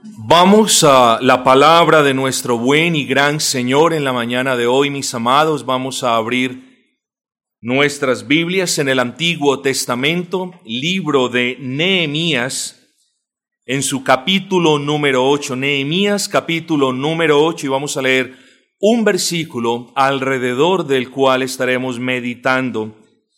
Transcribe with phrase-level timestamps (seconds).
[0.00, 4.90] Vamos a la palabra de nuestro buen y gran Señor en la mañana de hoy,
[4.90, 5.66] mis amados.
[5.66, 6.96] Vamos a abrir
[7.60, 12.88] nuestras Biblias en el Antiguo Testamento, libro de Nehemías,
[13.66, 15.56] en su capítulo número 8.
[15.56, 18.34] Nehemías, capítulo número 8, y vamos a leer
[18.80, 22.96] un versículo alrededor del cual estaremos meditando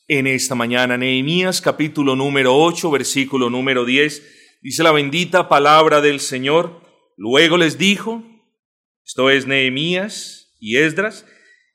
[0.09, 0.97] en esta mañana.
[0.97, 6.81] Nehemías, capítulo número 8, versículo número 10 Dice la bendita palabra del Señor.
[7.19, 8.23] Luego les dijo,
[9.05, 11.27] esto es Nehemías y Esdras,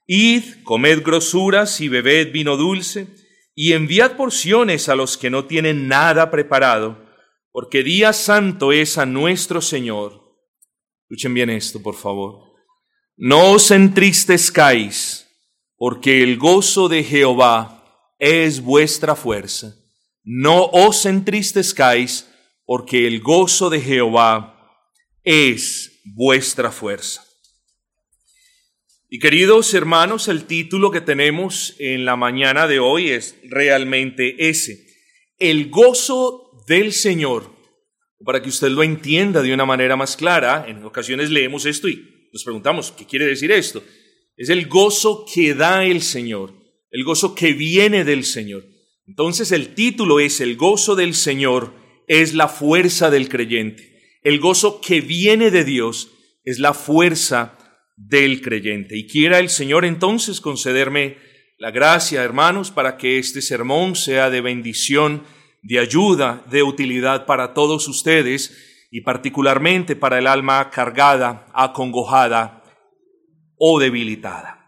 [0.08, 3.06] id, comed grosuras y bebed vino dulce,
[3.54, 7.06] y enviad porciones a los que no tienen nada preparado,
[7.52, 10.24] porque día santo es a nuestro Señor.
[11.04, 12.40] Escuchen bien esto, por favor.
[13.16, 15.28] No os entristezcáis,
[15.78, 19.76] porque el gozo de Jehová es vuestra fuerza.
[20.24, 22.26] No os entristezcáis,
[22.72, 24.86] porque el gozo de Jehová
[25.23, 27.25] es vuestra fuerza.
[29.09, 34.86] Y queridos hermanos, el título que tenemos en la mañana de hoy es realmente ese,
[35.40, 37.52] el gozo del Señor.
[38.23, 42.30] Para que usted lo entienda de una manera más clara, en ocasiones leemos esto y
[42.31, 43.84] nos preguntamos, ¿qué quiere decir esto?
[44.38, 46.53] Es el gozo que da el Señor,
[46.92, 48.64] el gozo que viene del Señor.
[49.08, 51.78] Entonces el título es el gozo del Señor
[52.10, 54.18] es la fuerza del creyente.
[54.24, 56.12] El gozo que viene de Dios
[56.44, 57.56] es la fuerza
[57.96, 58.98] del creyente.
[58.98, 61.18] Y quiera el Señor entonces concederme
[61.60, 65.24] la gracia, hermanos, para que este sermón sea de bendición,
[65.62, 72.64] de ayuda, de utilidad para todos ustedes y particularmente para el alma cargada, acongojada
[73.56, 74.66] o debilitada.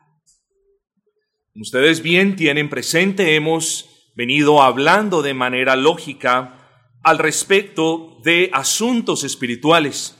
[1.56, 6.59] Ustedes bien tienen presente, hemos venido hablando de manera lógica
[7.03, 10.17] al respecto de asuntos espirituales.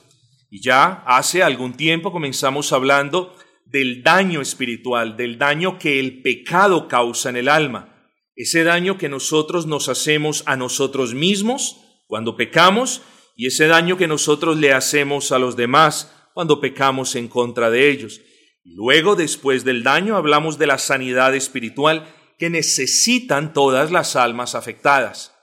[0.50, 6.88] Y ya hace algún tiempo comenzamos hablando del daño espiritual, del daño que el pecado
[6.88, 11.78] causa en el alma, ese daño que nosotros nos hacemos a nosotros mismos
[12.08, 13.02] cuando pecamos
[13.38, 17.90] y ese daño que nosotros le hacemos a los demás cuando pecamos en contra de
[17.90, 18.22] ellos.
[18.63, 22.06] Luego, después del daño, hablamos de la sanidad espiritual
[22.38, 25.34] que necesitan todas las almas afectadas.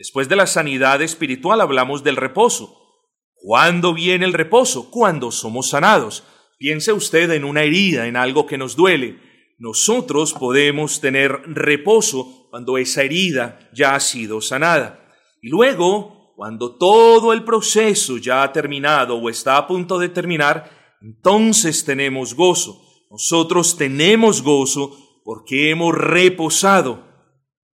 [0.00, 2.74] Después de la sanidad espiritual hablamos del reposo.
[3.34, 4.90] ¿Cuándo viene el reposo?
[4.90, 6.24] Cuando somos sanados.
[6.56, 9.20] Piense usted en una herida, en algo que nos duele.
[9.58, 15.06] Nosotros podemos tener reposo cuando esa herida ya ha sido sanada.
[15.42, 20.96] Y luego, cuando todo el proceso ya ha terminado o está a punto de terminar,
[21.02, 22.80] entonces tenemos gozo.
[23.10, 27.06] Nosotros tenemos gozo porque hemos reposado.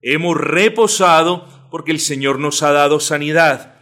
[0.01, 3.75] Hemos reposado porque el Señor nos ha dado sanidad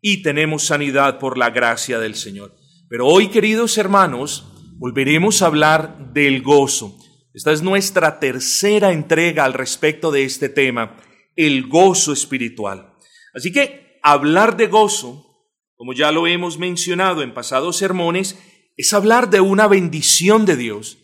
[0.00, 2.54] y tenemos sanidad por la gracia del Señor.
[2.88, 4.46] Pero hoy, queridos hermanos,
[4.78, 6.96] volveremos a hablar del gozo.
[7.34, 10.96] Esta es nuestra tercera entrega al respecto de este tema,
[11.34, 12.92] el gozo espiritual.
[13.34, 15.26] Así que hablar de gozo,
[15.74, 18.38] como ya lo hemos mencionado en pasados sermones,
[18.76, 20.98] es hablar de una bendición de Dios.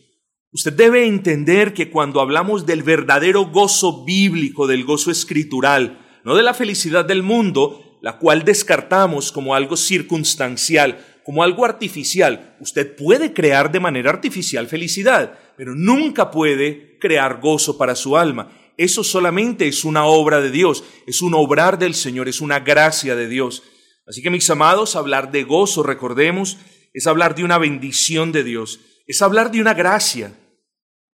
[0.53, 6.43] Usted debe entender que cuando hablamos del verdadero gozo bíblico, del gozo escritural, no de
[6.43, 12.57] la felicidad del mundo, la cual descartamos como algo circunstancial, como algo artificial.
[12.59, 18.51] Usted puede crear de manera artificial felicidad, pero nunca puede crear gozo para su alma.
[18.75, 23.15] Eso solamente es una obra de Dios, es un obrar del Señor, es una gracia
[23.15, 23.63] de Dios.
[24.05, 26.57] Así que mis amados, hablar de gozo, recordemos,
[26.93, 30.37] es hablar de una bendición de Dios, es hablar de una gracia.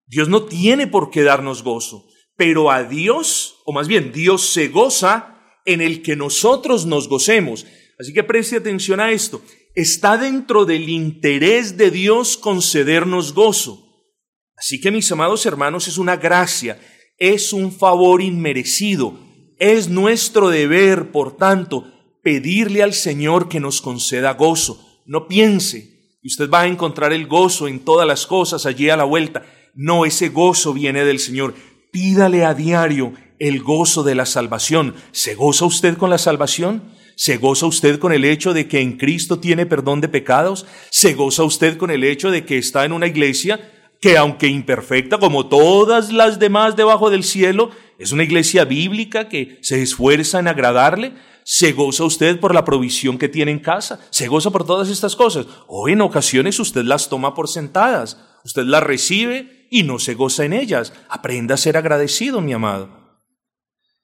[0.07, 4.68] Dios no tiene por qué darnos gozo pero a Dios, o más bien Dios se
[4.68, 5.34] goza
[5.66, 7.66] en el que nosotros nos gocemos.
[8.00, 9.42] Así que preste atención a esto.
[9.76, 13.84] Está dentro del interés de Dios concedernos gozo.
[14.56, 16.80] Así que mis amados hermanos, es una gracia,
[17.18, 19.20] es un favor inmerecido.
[19.58, 21.91] Es nuestro deber, por tanto,
[22.24, 25.02] pedirle al Señor que nos conceda gozo.
[25.06, 28.97] No piense que usted va a encontrar el gozo en todas las cosas allí a
[28.97, 29.46] la vuelta.
[29.76, 31.56] No, ese gozo viene del Señor.
[31.93, 34.95] Pídale a diario el gozo de la salvación.
[35.11, 36.81] ¿Se goza usted con la salvación?
[37.16, 40.66] ¿Se goza usted con el hecho de que en Cristo tiene perdón de pecados?
[40.90, 43.59] ¿Se goza usted con el hecho de que está en una iglesia
[44.01, 47.69] que aunque imperfecta como todas las demás debajo del cielo,
[47.99, 51.13] es una iglesia bíblica que se esfuerza en agradarle?
[51.43, 53.99] ¿Se goza usted por la provisión que tiene en casa?
[54.09, 55.45] ¿Se goza por todas estas cosas?
[55.67, 58.17] O en ocasiones usted las toma por sentadas.
[58.43, 60.93] Usted las recibe y no se goza en ellas.
[61.09, 62.91] Aprenda a ser agradecido, mi amado.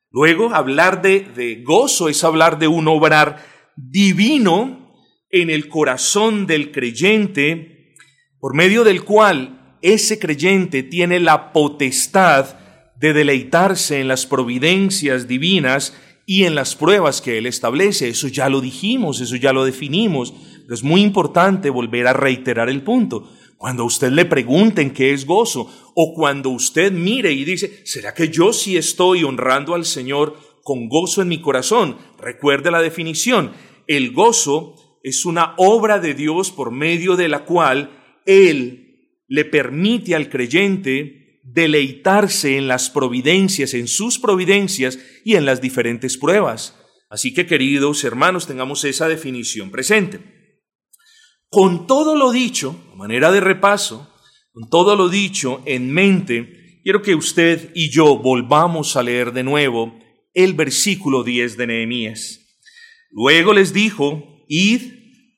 [0.10, 3.46] Luego, hablar de, de gozo es hablar de un obrar
[3.76, 4.96] divino
[5.30, 7.94] en el corazón del creyente,
[8.40, 12.56] por medio del cual ese creyente tiene la potestad
[13.00, 15.96] de deleitarse en las providencias divinas
[16.26, 18.10] y en las pruebas que Él establece.
[18.10, 20.34] Eso ya lo dijimos, eso ya lo definimos,
[20.68, 23.32] es muy importante volver a reiterar el punto.
[23.60, 28.30] Cuando usted le pregunten qué es gozo, o cuando usted mire y dice, ¿será que
[28.30, 31.98] yo sí estoy honrando al Señor con gozo en mi corazón?
[32.18, 33.52] Recuerde la definición.
[33.86, 40.16] El gozo es una obra de Dios por medio de la cual Él le permite
[40.16, 46.78] al creyente deleitarse en las providencias, en sus providencias y en las diferentes pruebas.
[47.10, 50.22] Así que, queridos hermanos, tengamos esa definición presente.
[51.50, 54.14] Con todo lo dicho, manera de repaso,
[54.52, 59.42] con todo lo dicho en mente, quiero que usted y yo volvamos a leer de
[59.42, 59.98] nuevo
[60.34, 62.42] el versículo 10 de Nehemías.
[63.10, 64.82] Luego les dijo, id,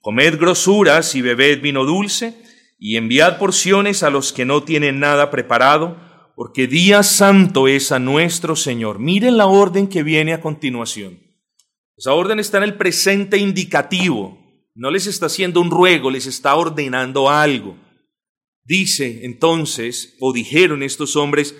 [0.01, 2.35] comed grosuras y bebed vino dulce,
[2.79, 5.99] y enviad porciones a los que no tienen nada preparado,
[6.35, 8.97] porque día santo es a nuestro Señor.
[8.97, 11.19] Miren la orden que viene a continuación.
[11.95, 14.40] Esa orden está en el presente indicativo.
[14.73, 17.77] No les está haciendo un ruego, les está ordenando algo.
[18.63, 21.55] Dice entonces, o dijeron estos hombres,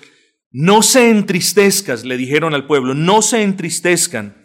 [0.51, 4.37] no se entristezcas, le dijeron al pueblo, no se entristezcan.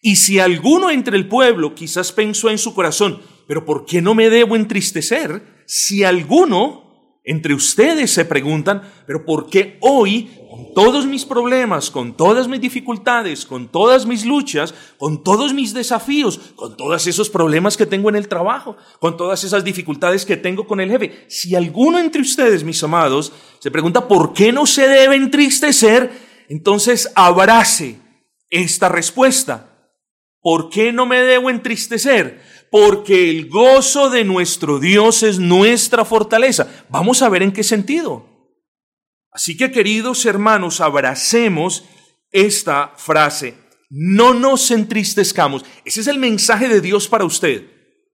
[0.00, 4.14] Y si alguno entre el pueblo quizás pensó en su corazón, pero ¿por qué no
[4.14, 5.64] me debo entristecer?
[5.66, 6.81] Si alguno
[7.24, 12.60] entre ustedes se preguntan, pero ¿por qué hoy, con todos mis problemas, con todas mis
[12.60, 18.08] dificultades, con todas mis luchas, con todos mis desafíos, con todos esos problemas que tengo
[18.08, 22.22] en el trabajo, con todas esas dificultades que tengo con el jefe, si alguno entre
[22.22, 26.10] ustedes, mis amados, se pregunta por qué no se debe entristecer,
[26.48, 28.00] entonces abrace
[28.50, 29.68] esta respuesta.
[30.40, 32.42] ¿Por qué no me debo entristecer?
[32.72, 36.86] Porque el gozo de nuestro Dios es nuestra fortaleza.
[36.88, 38.26] Vamos a ver en qué sentido.
[39.30, 41.84] Así que queridos hermanos, abracemos
[42.30, 43.58] esta frase.
[43.90, 45.66] No nos entristezcamos.
[45.84, 47.66] Ese es el mensaje de Dios para usted.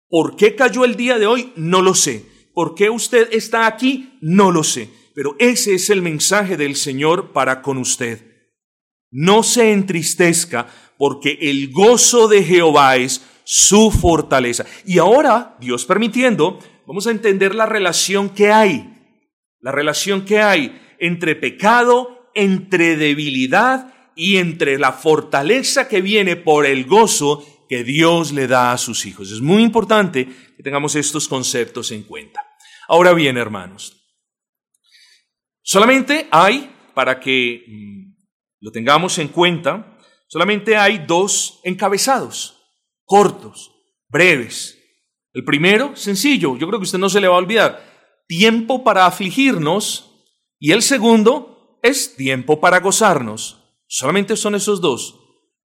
[0.08, 1.52] ¿Por qué cayó el día de hoy?
[1.54, 2.24] No lo sé.
[2.52, 4.18] ¿Por qué usted está aquí?
[4.20, 4.90] No lo sé.
[5.14, 8.26] Pero ese es el mensaje del Señor para con usted.
[9.12, 10.66] No se entristezca
[10.98, 14.66] porque el gozo de Jehová es su fortaleza.
[14.84, 18.92] Y ahora, Dios permitiendo, vamos a entender la relación que hay,
[19.60, 26.66] la relación que hay entre pecado, entre debilidad y entre la fortaleza que viene por
[26.66, 29.32] el gozo que Dios le da a sus hijos.
[29.32, 32.42] Es muy importante que tengamos estos conceptos en cuenta.
[32.86, 33.96] Ahora bien, hermanos,
[35.62, 38.12] solamente hay, para que mm,
[38.60, 42.56] lo tengamos en cuenta, solamente hay dos encabezados
[43.08, 43.72] cortos,
[44.08, 44.78] breves.
[45.32, 47.82] El primero, sencillo, yo creo que usted no se le va a olvidar,
[48.28, 50.26] tiempo para afligirnos
[50.60, 53.64] y el segundo es tiempo para gozarnos.
[53.86, 55.18] Solamente son esos dos,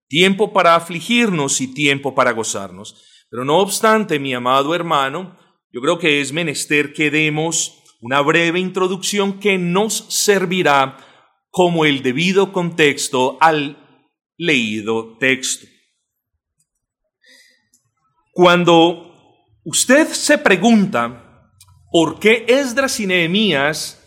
[0.07, 3.03] tiempo para afligirnos y tiempo para gozarnos.
[3.29, 5.37] Pero no obstante, mi amado hermano,
[5.71, 10.97] yo creo que es menester que demos una breve introducción que nos servirá
[11.49, 13.77] como el debido contexto al
[14.37, 15.72] leído texto.
[18.33, 19.13] Cuando
[19.63, 21.51] usted se pregunta
[21.91, 23.99] por qué Esdras y Nehemías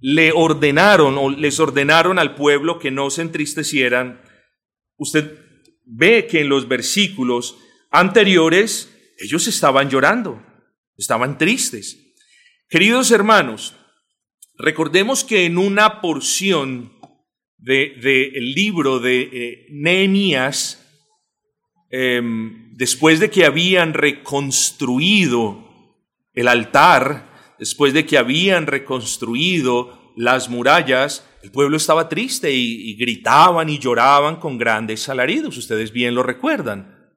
[0.00, 4.22] le ordenaron o les ordenaron al pueblo que no se entristecieran,
[4.96, 5.38] usted
[5.84, 7.58] ve que en los versículos
[7.90, 10.40] anteriores ellos estaban llorando,
[10.96, 12.14] estaban tristes.
[12.68, 13.74] Queridos hermanos,
[14.56, 16.92] recordemos que en una porción
[17.58, 20.86] del de, libro de eh, Nehemías,
[21.90, 25.64] Em, después de que habían reconstruido
[26.34, 33.70] el altar, después de que habían reconstruido las murallas, el pueblo estaba triste y, gritaban
[33.70, 35.56] y lloraban con grandes alaridos.
[35.56, 37.14] Ustedes bien lo recuerdan.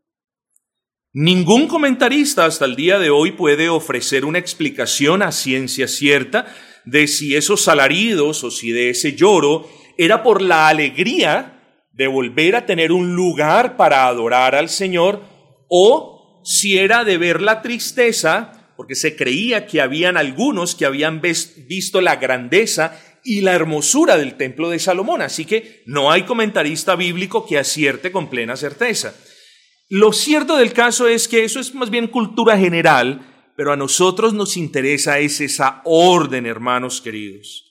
[1.11, 7.07] Ningún comentarista hasta el día de hoy puede ofrecer una explicación a ciencia cierta de
[7.07, 12.65] si esos alaridos o si de ese lloro era por la alegría de volver a
[12.65, 15.21] tener un lugar para adorar al Señor,
[15.69, 21.21] o si era de ver la tristeza, porque se creía que habían algunos que habían
[21.21, 26.95] visto la grandeza y la hermosura del templo de Salomón, así que no hay comentarista
[26.95, 29.13] bíblico que acierte con plena certeza.
[29.89, 34.33] Lo cierto del caso es que eso es más bien cultura general, pero a nosotros
[34.33, 37.65] nos interesa es esa orden, hermanos queridos.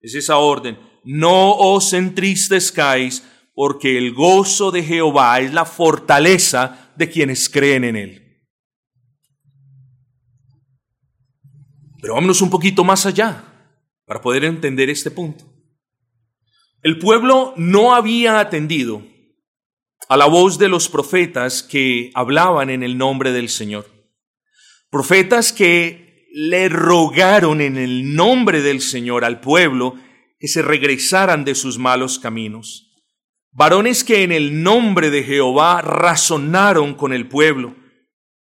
[0.00, 0.78] Es esa orden.
[1.04, 3.24] No os entristezcáis
[3.54, 8.24] porque el gozo de Jehová es la fortaleza de quienes creen en Él.
[12.00, 13.44] Pero vámonos un poquito más allá
[14.04, 15.44] para poder entender este punto.
[16.82, 19.02] El pueblo no había atendido
[20.08, 23.86] a la voz de los profetas que hablaban en el nombre del Señor.
[24.90, 29.94] Profetas que le rogaron en el nombre del Señor al pueblo
[30.38, 32.93] que se regresaran de sus malos caminos.
[33.56, 37.76] Varones que en el nombre de Jehová razonaron con el pueblo.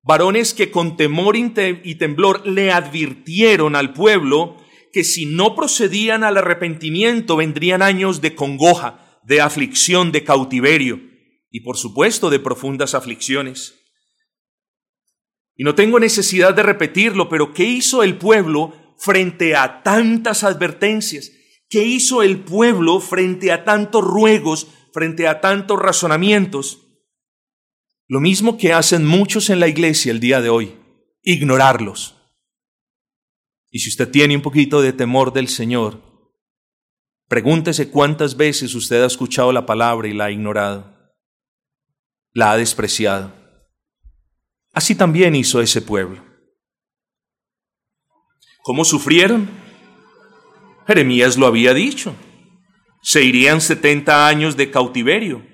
[0.02, 4.56] Varones que con temor y temblor le advirtieron al pueblo
[4.92, 11.00] que si no procedían al arrepentimiento vendrían años de congoja, de aflicción, de cautiverio
[11.50, 13.74] y por supuesto de profundas aflicciones.
[15.56, 21.32] Y no tengo necesidad de repetirlo, pero ¿qué hizo el pueblo frente a tantas advertencias?
[21.68, 26.78] ¿Qué hizo el pueblo frente a tantos ruegos, frente a tantos razonamientos?
[28.08, 30.76] Lo mismo que hacen muchos en la iglesia el día de hoy,
[31.22, 32.16] ignorarlos.
[33.70, 36.02] Y si usted tiene un poquito de temor del Señor,
[37.28, 40.92] pregúntese cuántas veces usted ha escuchado la palabra y la ha ignorado,
[42.32, 43.32] la ha despreciado.
[44.72, 46.24] Así también hizo ese pueblo.
[48.62, 49.48] ¿Cómo sufrieron?
[50.86, 52.14] Jeremías lo había dicho.
[53.02, 55.44] Se irían 70 años de cautiverio.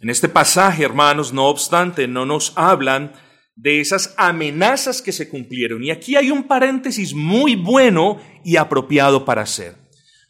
[0.00, 3.12] En este pasaje, hermanos, no obstante, no nos hablan
[3.56, 5.82] de esas amenazas que se cumplieron.
[5.82, 9.76] Y aquí hay un paréntesis muy bueno y apropiado para hacer.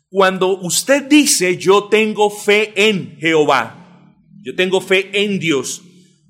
[0.08, 5.82] Cuando usted dice, yo tengo fe en Jehová, yo tengo fe en Dios,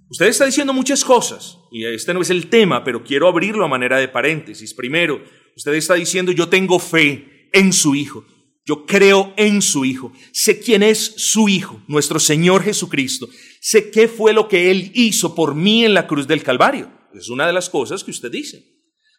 [0.09, 3.69] usted está diciendo muchas cosas, y este no es el tema, pero quiero abrirlo a
[3.69, 4.73] manera de paréntesis.
[4.73, 5.23] Primero,
[5.55, 8.25] usted está diciendo, yo tengo fe en su Hijo.
[8.67, 10.13] Yo creo en su Hijo.
[10.33, 13.29] Sé quién es su Hijo, nuestro Señor Jesucristo.
[13.61, 16.91] Sé qué fue lo que Él hizo por mí en la cruz del Calvario.
[17.15, 18.65] Es una de las cosas que usted dice.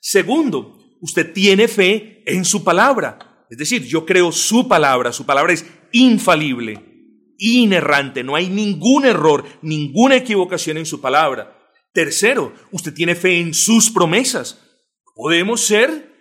[0.01, 3.45] Segundo, usted tiene fe en su palabra.
[3.49, 5.13] Es decir, yo creo su palabra.
[5.13, 6.83] Su palabra es infalible,
[7.37, 8.23] inerrante.
[8.23, 11.55] No hay ningún error, ninguna equivocación en su palabra.
[11.93, 14.59] Tercero, usted tiene fe en sus promesas.
[15.15, 16.14] Podemos ser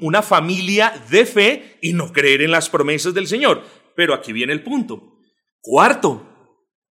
[0.00, 3.64] una familia de fe y no creer en las promesas del Señor.
[3.96, 5.18] Pero aquí viene el punto.
[5.60, 6.28] Cuarto,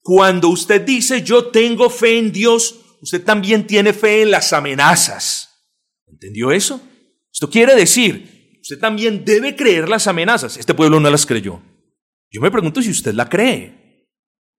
[0.02, 5.68] cuando usted dice yo tengo fe en Dios, usted también tiene fe en las amenazas.
[6.08, 6.82] ¿Entendió eso?
[7.32, 10.58] Esto quiere decir, usted también debe creer las amenazas.
[10.58, 11.62] Este pueblo no las creyó.
[12.32, 14.08] Yo me pregunto si usted la cree,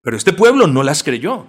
[0.02, 1.48] pero este pueblo no las creyó.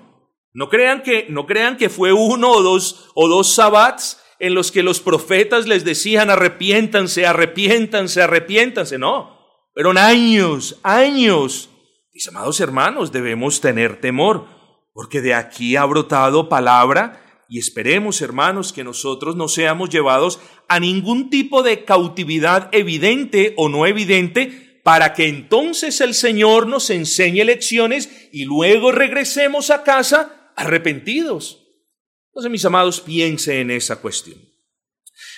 [0.53, 4.71] No crean que, no crean que fue uno o dos o dos sabbats en los
[4.71, 8.97] que los profetas les decían arrepiéntanse, arrepiéntanse, arrepiéntanse.
[8.97, 9.37] No,
[9.75, 11.69] fueron años, años.
[12.11, 14.47] Mis amados hermanos, debemos tener temor,
[14.93, 20.79] porque de aquí ha brotado palabra y esperemos, hermanos, que nosotros no seamos llevados a
[20.79, 27.43] ningún tipo de cautividad evidente o no evidente para que entonces el Señor nos enseñe
[27.43, 31.60] lecciones y luego regresemos a casa arrepentidos.
[32.31, 34.39] Entonces, mis amados, piense en esa cuestión.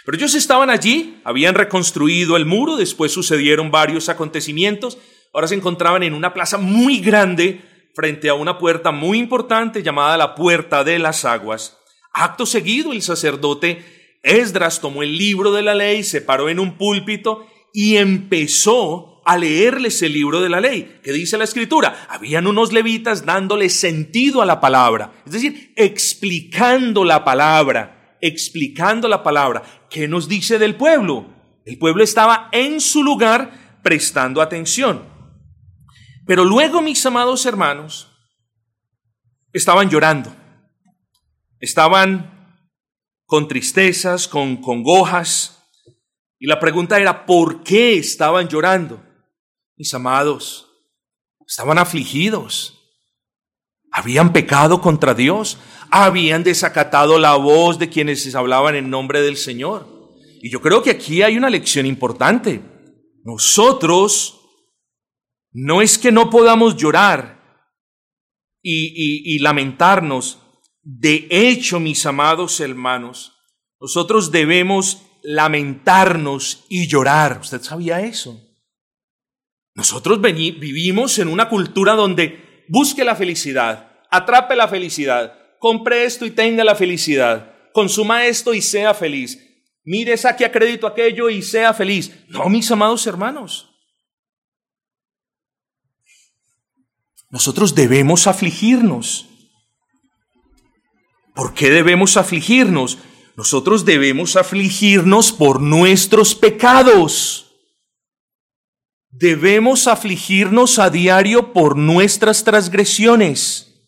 [0.05, 4.97] Pero ellos estaban allí, habían reconstruido el muro, después sucedieron varios acontecimientos,
[5.33, 7.62] ahora se encontraban en una plaza muy grande
[7.95, 11.77] frente a una puerta muy importante llamada la Puerta de las Aguas.
[12.13, 13.83] Acto seguido, el sacerdote
[14.21, 19.38] Esdras tomó el libro de la ley, se paró en un púlpito y empezó a
[19.38, 21.00] leerles el libro de la ley.
[21.03, 22.08] ¿Qué dice la escritura?
[22.10, 29.24] Habían unos levitas dándole sentido a la palabra, es decir, explicando la palabra, explicando la
[29.24, 29.63] palabra.
[29.89, 31.27] ¿Qué nos dice del pueblo?
[31.65, 35.03] El pueblo estaba en su lugar prestando atención.
[36.25, 38.10] Pero luego, mis amados hermanos,
[39.51, 40.34] estaban llorando,
[41.60, 42.58] estaban
[43.25, 45.63] con tristezas, con congojas,
[46.44, 49.01] y la pregunta era, ¿por qué estaban llorando?
[49.75, 50.68] Mis amados,
[51.48, 52.80] estaban afligidos.
[53.92, 55.58] Habían pecado contra Dios,
[55.92, 59.88] habían desacatado la voz de quienes hablaban en nombre del Señor.
[60.42, 62.62] Y yo creo que aquí hay una lección importante.
[63.24, 64.42] Nosotros
[65.51, 67.70] no es que no podamos llorar
[68.62, 70.39] y, y lamentarnos.
[70.82, 73.34] De hecho, mis amados hermanos,
[73.80, 77.39] nosotros debemos lamentarnos y llorar.
[77.42, 78.42] ¿Usted sabía eso?
[79.75, 86.32] Nosotros vivimos en una cultura donde busque la felicidad, atrape la felicidad, compre esto y
[86.32, 89.39] tenga la felicidad, consuma esto y sea feliz,
[89.84, 92.12] mire, saque a crédito aquello y sea feliz.
[92.27, 93.70] No, mis amados hermanos.
[97.30, 99.27] Nosotros debemos afligirnos.
[101.34, 103.00] ¿Por qué debemos afligirnos?
[103.36, 107.42] nosotros debemos afligirnos por nuestros pecados.
[109.15, 113.88] Debemos afligirnos a diario por nuestras transgresiones.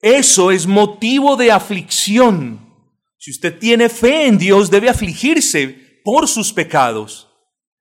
[0.00, 2.74] Eso es motivo de aflicción.
[3.16, 7.28] Si usted tiene fe en Dios, debe afligirse por sus pecados.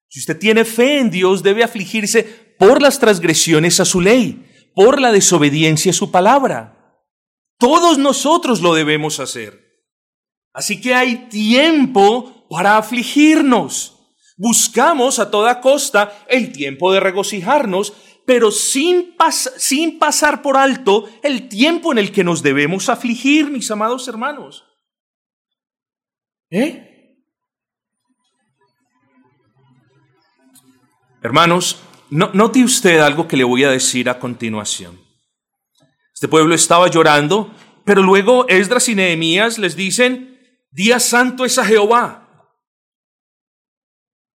[0.10, 2.24] Si usted tiene fe en Dios, debe afligirse
[2.60, 7.02] por las transgresiones a su ley, por la desobediencia a su palabra.
[7.58, 9.88] Todos nosotros lo debemos hacer.
[10.54, 13.97] Así que hay tiempo para afligirnos.
[14.38, 17.94] Buscamos a toda costa el tiempo de regocijarnos,
[18.26, 19.16] pero sin,
[19.58, 24.64] sin pasar por alto el tiempo en el que nos debemos afligir, mis amados hermanos.
[26.52, 26.84] ¿Eh?
[31.24, 35.02] Hermanos, note usted algo que le voy a decir a continuación.
[36.14, 37.52] Este pueblo estaba llorando,
[37.84, 40.38] pero luego Esdras y Nehemías les dicen,
[40.72, 42.27] Día santo es a Jehová.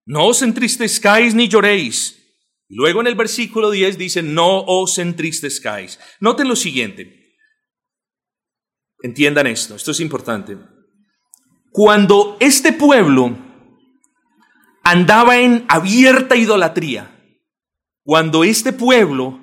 [0.05, 2.17] No os entristezcáis ni lloréis.
[2.67, 5.99] Luego en el versículo 10 dice, no os entristezcáis.
[6.19, 7.35] Noten lo siguiente.
[9.03, 10.57] Entiendan esto, esto es importante.
[11.71, 13.37] Cuando este pueblo
[14.83, 17.11] andaba en abierta idolatría,
[18.03, 19.39] cuando este pueblo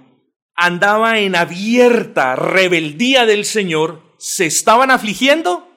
[0.55, 5.69] andaba en abierta rebeldía del Señor, ¿se estaban afligiendo?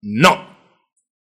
[0.00, 0.58] No.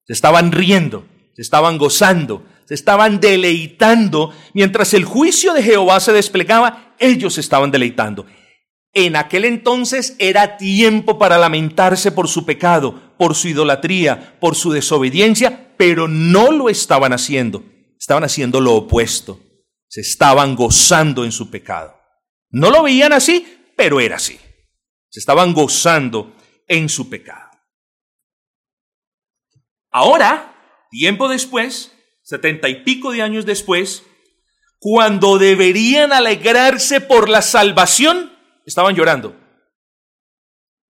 [0.06, 4.32] Se estaban riendo, se estaban gozando, se estaban deleitando.
[4.54, 8.28] Mientras el juicio de Jehová se desplegaba, ellos se estaban deleitando.
[8.94, 14.72] En aquel entonces era tiempo para lamentarse por su pecado, por su idolatría, por su
[14.72, 17.64] desobediencia, pero no lo estaban haciendo.
[18.00, 19.40] Estaban haciendo lo opuesto.
[19.88, 22.00] Se estaban gozando en su pecado.
[22.52, 24.40] No lo veían así, pero era así.
[25.10, 26.36] Se estaban gozando
[26.68, 27.50] en su pecado.
[29.90, 31.96] Ahora, tiempo después,
[32.30, 34.06] setenta y pico de años después,
[34.78, 38.32] cuando deberían alegrarse por la salvación,
[38.68, 39.36] estaban llorando.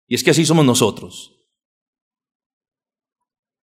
[0.05, 1.31] Y es que así somos nosotros.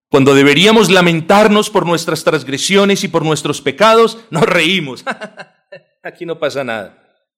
[0.09, 5.05] Cuando deberíamos lamentarnos por nuestras transgresiones y por nuestros pecados, nos reímos.
[6.03, 7.29] Aquí no pasa nada.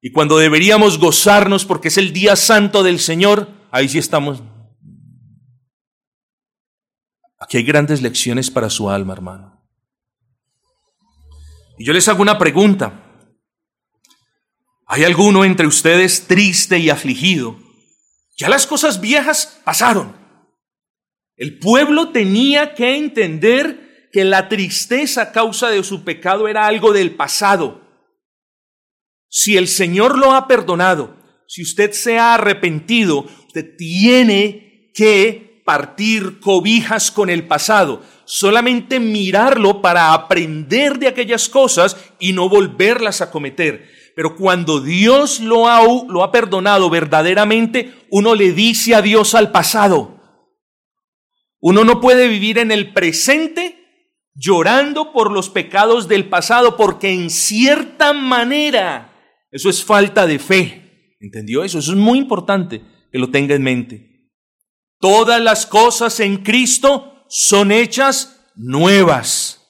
[0.00, 4.42] Y cuando deberíamos gozarnos porque es el día santo del Señor, ahí sí estamos
[7.46, 9.64] Aquí hay grandes lecciones para su alma, hermano.
[11.78, 13.04] Y yo les hago una pregunta.
[14.84, 17.56] ¿Hay alguno entre ustedes triste y afligido?
[18.36, 20.16] Ya las cosas viejas pasaron.
[21.36, 26.92] El pueblo tenía que entender que la tristeza a causa de su pecado era algo
[26.92, 27.80] del pasado.
[29.28, 36.40] Si el Señor lo ha perdonado, si usted se ha arrepentido, usted tiene que partir
[36.40, 43.30] cobijas con el pasado, solamente mirarlo para aprender de aquellas cosas y no volverlas a
[43.30, 43.86] cometer.
[44.14, 50.18] Pero cuando Dios lo ha, lo ha perdonado verdaderamente, uno le dice adiós al pasado.
[51.60, 53.76] Uno no puede vivir en el presente
[54.34, 59.12] llorando por los pecados del pasado, porque en cierta manera
[59.50, 61.16] eso es falta de fe.
[61.20, 61.78] ¿Entendió eso?
[61.78, 64.15] Eso es muy importante que lo tenga en mente.
[65.06, 69.60] Todas las cosas en Cristo son hechas nuevas.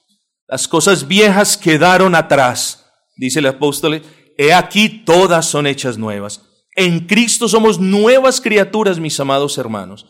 [0.47, 4.01] Las cosas viejas quedaron atrás, dice el apóstol.
[4.35, 6.41] He aquí todas son hechas nuevas.
[6.75, 10.07] En Cristo somos nuevas criaturas, mis amados hermanos.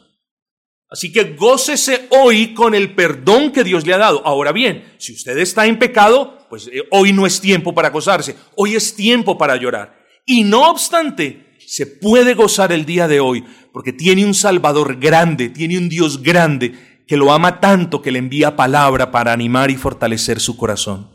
[0.89, 4.25] Así que gócese hoy con el perdón que Dios le ha dado.
[4.25, 8.37] Ahora bien, si usted está en pecado, pues eh, hoy no es tiempo para gozarse,
[8.55, 9.93] hoy es tiempo para llorar.
[10.25, 15.49] Y no obstante, se puede gozar el día de hoy, porque tiene un Salvador grande,
[15.49, 19.75] tiene un Dios grande que lo ama tanto que le envía palabra para animar y
[19.75, 21.12] fortalecer su corazón.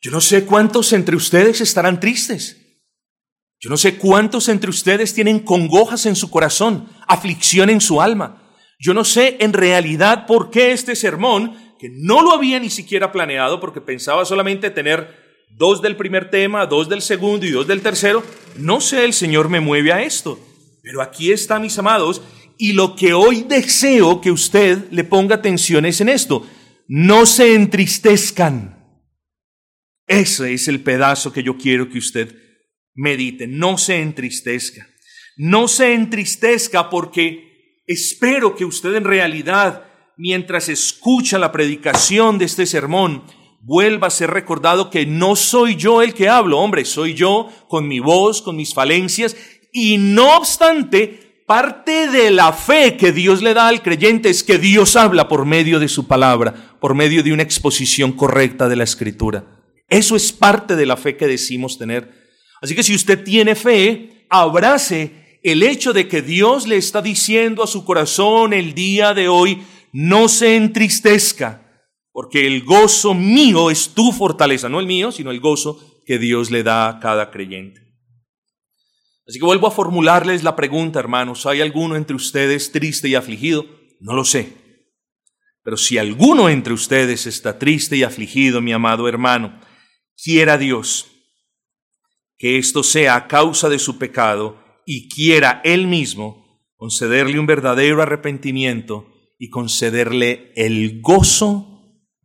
[0.00, 2.80] Yo no sé cuántos entre ustedes estarán tristes.
[3.60, 8.52] Yo no sé cuántos entre ustedes tienen congojas en su corazón, aflicción en su alma.
[8.80, 13.12] Yo no sé en realidad por qué este sermón, que no lo había ni siquiera
[13.12, 17.82] planeado porque pensaba solamente tener dos del primer tema, dos del segundo y dos del
[17.82, 18.22] tercero.
[18.56, 20.38] No sé, el Señor me mueve a esto.
[20.82, 22.22] Pero aquí está, mis amados,
[22.58, 26.46] y lo que hoy deseo que usted le ponga atención es en esto.
[26.88, 28.76] No se entristezcan.
[30.06, 32.34] Ese es el pedazo que yo quiero que usted
[32.94, 33.46] medite.
[33.46, 34.88] No se entristezca.
[35.36, 39.84] No se entristezca porque espero que usted en realidad,
[40.16, 43.24] mientras escucha la predicación de este sermón,
[43.66, 47.88] vuelva a ser recordado que no soy yo el que hablo, hombre, soy yo con
[47.88, 49.36] mi voz, con mis falencias,
[49.72, 54.58] y no obstante, parte de la fe que Dios le da al creyente es que
[54.58, 58.84] Dios habla por medio de su palabra, por medio de una exposición correcta de la
[58.84, 59.44] escritura.
[59.88, 62.12] Eso es parte de la fe que decimos tener.
[62.62, 67.64] Así que si usted tiene fe, abrace el hecho de que Dios le está diciendo
[67.64, 71.65] a su corazón el día de hoy, no se entristezca,
[72.16, 76.50] porque el gozo mío es tu fortaleza, no el mío, sino el gozo que Dios
[76.50, 77.82] le da a cada creyente.
[79.28, 83.66] Así que vuelvo a formularles la pregunta, hermanos, ¿hay alguno entre ustedes triste y afligido?
[84.00, 84.50] No lo sé.
[85.62, 89.60] Pero si alguno entre ustedes está triste y afligido, mi amado hermano,
[90.16, 91.08] quiera Dios
[92.38, 98.00] que esto sea a causa de su pecado y quiera Él mismo concederle un verdadero
[98.00, 99.06] arrepentimiento
[99.38, 101.74] y concederle el gozo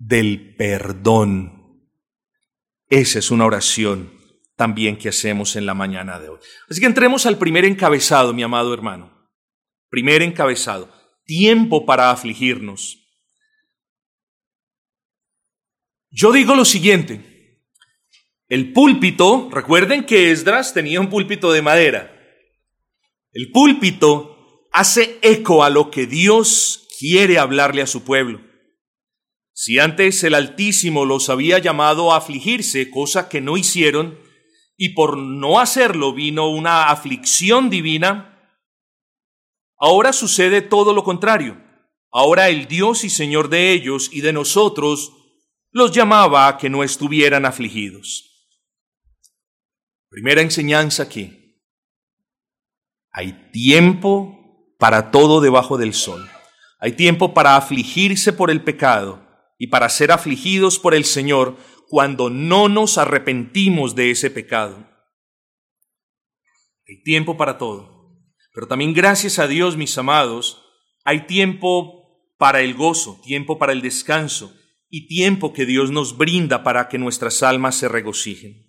[0.08, 1.88] del perdón.
[2.90, 4.12] Esa es una oración
[4.56, 6.40] también que hacemos en la mañana de hoy.
[6.70, 9.30] Así que entremos al primer encabezado, mi amado hermano.
[9.90, 10.92] Primer encabezado,
[11.26, 12.98] tiempo para afligirnos.
[16.10, 17.62] Yo digo lo siguiente,
[18.50, 22.12] el púlpito, recuerden que Esdras tenía un púlpito de madera.
[23.32, 28.51] El púlpito hace eco a lo que Dios quiere hablarle a su pueblo.
[29.64, 34.18] Si antes el Altísimo los había llamado a afligirse, cosa que no hicieron,
[34.76, 38.58] y por no hacerlo vino una aflicción divina,
[39.78, 41.62] ahora sucede todo lo contrario.
[42.12, 45.14] Ahora el Dios y Señor de ellos y de nosotros
[45.70, 48.50] los llamaba a que no estuvieran afligidos.
[50.10, 51.62] Primera enseñanza aquí.
[53.12, 56.28] Hay tiempo para todo debajo del sol.
[56.80, 59.30] Hay tiempo para afligirse por el pecado
[59.62, 61.56] y para ser afligidos por el Señor
[61.88, 64.90] cuando no nos arrepentimos de ese pecado.
[66.88, 68.10] Hay tiempo para todo.
[68.56, 70.64] Pero también gracias a Dios, mis amados,
[71.06, 74.52] hay tiempo para el gozo, tiempo para el descanso
[74.90, 78.68] y tiempo que Dios nos brinda para que nuestras almas se regocijen.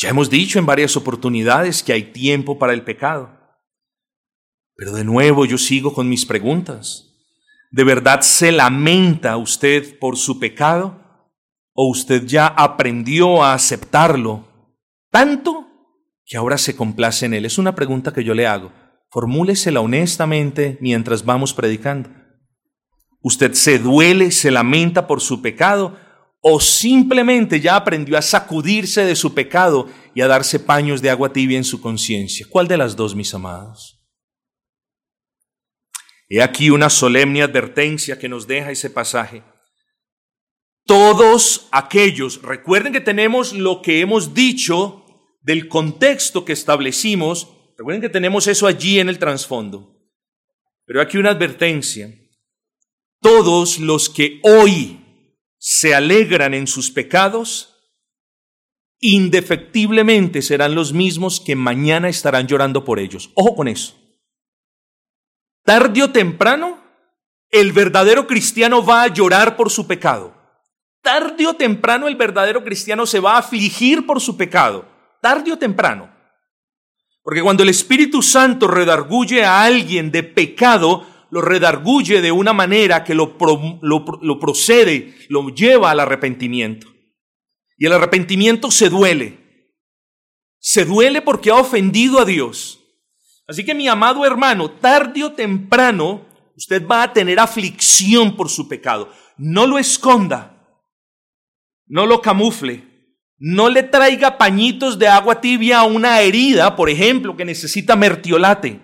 [0.00, 3.38] Ya hemos dicho en varias oportunidades que hay tiempo para el pecado.
[4.74, 7.07] Pero de nuevo yo sigo con mis preguntas.
[7.70, 11.00] ¿De verdad se lamenta usted por su pecado?
[11.74, 14.48] ¿O usted ya aprendió a aceptarlo
[15.10, 15.66] tanto
[16.24, 17.44] que ahora se complace en él?
[17.44, 18.72] Es una pregunta que yo le hago.
[19.10, 22.10] Formúlesela honestamente mientras vamos predicando.
[23.20, 25.96] ¿Usted se duele, se lamenta por su pecado?
[26.40, 31.32] ¿O simplemente ya aprendió a sacudirse de su pecado y a darse paños de agua
[31.32, 32.46] tibia en su conciencia?
[32.48, 33.97] ¿Cuál de las dos, mis amados?
[36.28, 39.42] He aquí una solemne advertencia que nos deja ese pasaje.
[40.84, 45.04] Todos aquellos, recuerden que tenemos lo que hemos dicho
[45.42, 49.98] del contexto que establecimos, recuerden que tenemos eso allí en el trasfondo.
[50.84, 52.14] Pero aquí una advertencia.
[53.20, 55.00] Todos los que hoy
[55.58, 57.74] se alegran en sus pecados,
[59.00, 63.30] indefectiblemente serán los mismos que mañana estarán llorando por ellos.
[63.34, 64.07] Ojo con eso.
[65.68, 66.78] Tarde o temprano,
[67.50, 70.34] el verdadero cristiano va a llorar por su pecado.
[71.02, 74.88] Tarde o temprano, el verdadero cristiano se va a afligir por su pecado.
[75.20, 76.10] Tarde o temprano.
[77.22, 83.04] Porque cuando el Espíritu Santo redarguye a alguien de pecado, lo redarguye de una manera
[83.04, 83.36] que lo,
[83.82, 86.86] lo, procede, lo lleva al arrepentimiento.
[87.76, 89.66] Y el arrepentimiento se duele.
[90.60, 92.78] Se duele porque ha ofendido a Dios.
[93.48, 98.68] Así que mi amado hermano, tarde o temprano, usted va a tener aflicción por su
[98.68, 99.10] pecado.
[99.38, 100.84] No lo esconda,
[101.86, 102.84] no lo camufle,
[103.38, 108.82] no le traiga pañitos de agua tibia a una herida, por ejemplo, que necesita mertiolate.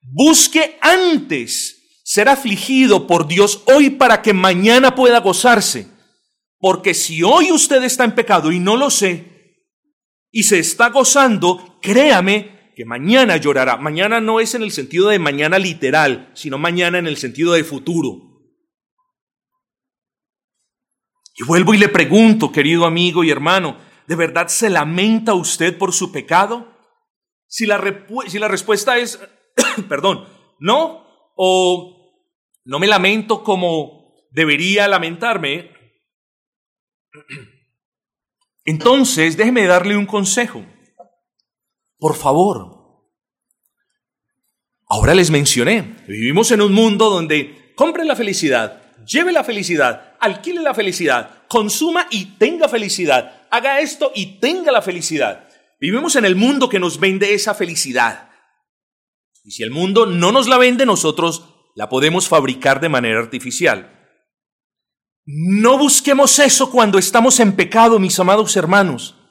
[0.00, 5.88] Busque antes ser afligido por Dios hoy para que mañana pueda gozarse.
[6.58, 9.34] Porque si hoy usted está en pecado y no lo sé,
[10.30, 13.76] y se está gozando, créame que mañana llorará.
[13.76, 17.64] Mañana no es en el sentido de mañana literal, sino mañana en el sentido de
[17.64, 18.34] futuro.
[21.36, 25.92] Y vuelvo y le pregunto, querido amigo y hermano, ¿de verdad se lamenta usted por
[25.92, 26.72] su pecado?
[27.46, 27.82] Si la,
[28.28, 29.20] si la respuesta es,
[29.88, 30.26] perdón,
[30.60, 31.04] no,
[31.36, 32.22] o
[32.64, 35.72] no me lamento como debería lamentarme,
[38.64, 40.64] entonces déjeme darle un consejo.
[42.04, 43.00] Por favor.
[44.88, 50.60] Ahora les mencioné, vivimos en un mundo donde compre la felicidad, lleve la felicidad, alquile
[50.60, 55.48] la felicidad, consuma y tenga felicidad, haga esto y tenga la felicidad.
[55.80, 58.28] Vivimos en el mundo que nos vende esa felicidad.
[59.42, 64.10] Y si el mundo no nos la vende, nosotros la podemos fabricar de manera artificial.
[65.24, 69.23] No busquemos eso cuando estamos en pecado, mis amados hermanos.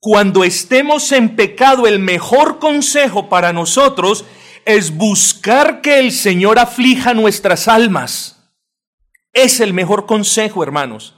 [0.00, 4.24] Cuando estemos en pecado, el mejor consejo para nosotros
[4.64, 8.52] es buscar que el Señor aflija nuestras almas.
[9.32, 11.14] Es el mejor consejo, hermanos.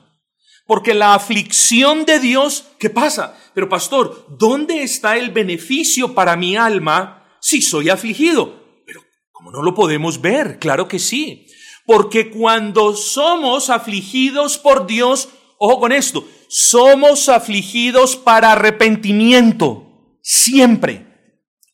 [0.67, 3.37] Porque la aflicción de Dios, ¿qué pasa?
[3.55, 8.83] Pero pastor, ¿dónde está el beneficio para mi alma si soy afligido?
[8.87, 10.59] Pero, ¿cómo no lo podemos ver?
[10.59, 11.47] Claro que sí.
[11.85, 21.07] Porque cuando somos afligidos por Dios, ojo con esto, somos afligidos para arrepentimiento, siempre.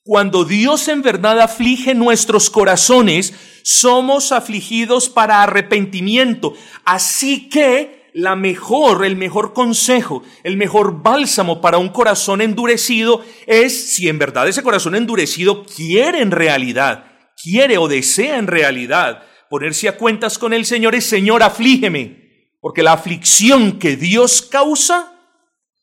[0.05, 3.33] Cuando Dios en verdad aflige nuestros corazones,
[3.65, 6.53] somos afligidos para arrepentimiento.
[6.85, 13.95] Así que la mejor, el mejor consejo, el mejor bálsamo para un corazón endurecido es
[13.95, 17.07] si en verdad ese corazón endurecido quiere en realidad,
[17.43, 22.26] quiere o desea en realidad ponerse a cuentas con el Señor es Señor, aflígeme
[22.61, 25.13] porque la aflicción que Dios causa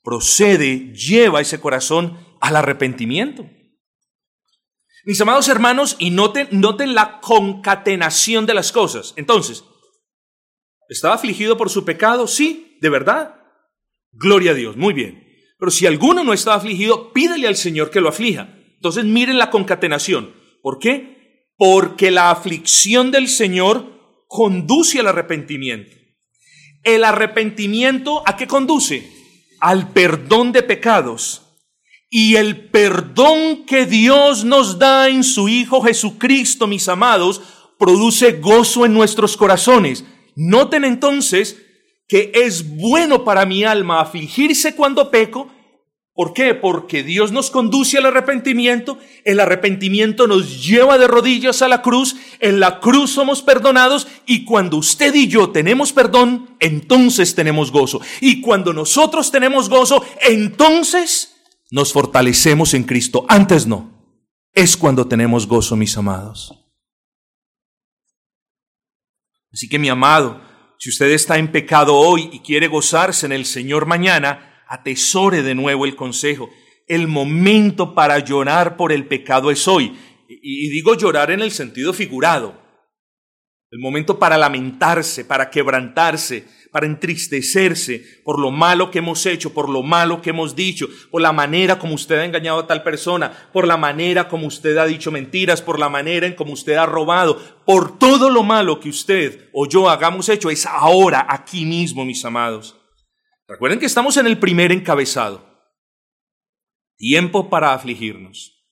[0.03, 3.49] procede, lleva ese corazón al arrepentimiento.
[5.05, 9.13] Mis amados hermanos, y noten, noten la concatenación de las cosas.
[9.17, 9.63] Entonces,
[10.87, 12.27] ¿estaba afligido por su pecado?
[12.27, 13.35] Sí, de verdad.
[14.11, 15.27] Gloria a Dios, muy bien.
[15.57, 18.53] Pero si alguno no estaba afligido, pídele al Señor que lo aflija.
[18.75, 20.33] Entonces miren la concatenación.
[20.61, 21.47] ¿Por qué?
[21.57, 25.95] Porque la aflicción del Señor conduce al arrepentimiento.
[26.83, 29.09] El arrepentimiento a qué conduce?
[29.59, 31.41] Al perdón de pecados.
[32.09, 37.41] Y el perdón que Dios nos da en su Hijo Jesucristo, mis amados,
[37.79, 40.03] produce gozo en nuestros corazones.
[40.35, 41.57] Noten entonces
[42.07, 45.52] que es bueno para mi alma afligirse cuando peco
[46.15, 46.53] ¿Por qué?
[46.53, 52.15] Porque Dios nos conduce al arrepentimiento, el arrepentimiento nos lleva de rodillas a la cruz,
[52.39, 57.99] en la cruz somos perdonados y cuando usted y yo tenemos perdón, entonces tenemos gozo.
[58.21, 61.35] Y cuando nosotros tenemos gozo, entonces
[61.71, 63.25] nos fortalecemos en Cristo.
[63.27, 63.91] Antes no.
[64.53, 66.53] Es cuando tenemos gozo, mis amados.
[69.51, 70.39] Así que mi amado,
[70.77, 75.55] si usted está en pecado hoy y quiere gozarse en el Señor mañana, atesore de
[75.55, 76.49] nuevo el consejo.
[76.87, 79.95] El momento para llorar por el pecado es hoy.
[80.27, 82.59] Y digo llorar en el sentido figurado.
[83.69, 89.69] El momento para lamentarse, para quebrantarse, para entristecerse por lo malo que hemos hecho, por
[89.69, 93.49] lo malo que hemos dicho, por la manera como usted ha engañado a tal persona,
[93.51, 96.85] por la manera como usted ha dicho mentiras, por la manera en como usted ha
[96.85, 102.05] robado, por todo lo malo que usted o yo hagamos hecho, es ahora, aquí mismo,
[102.05, 102.75] mis amados.
[103.47, 105.45] Recuerden que estamos en el primer encabezado.
[106.97, 108.63] Tiempo para afligirnos.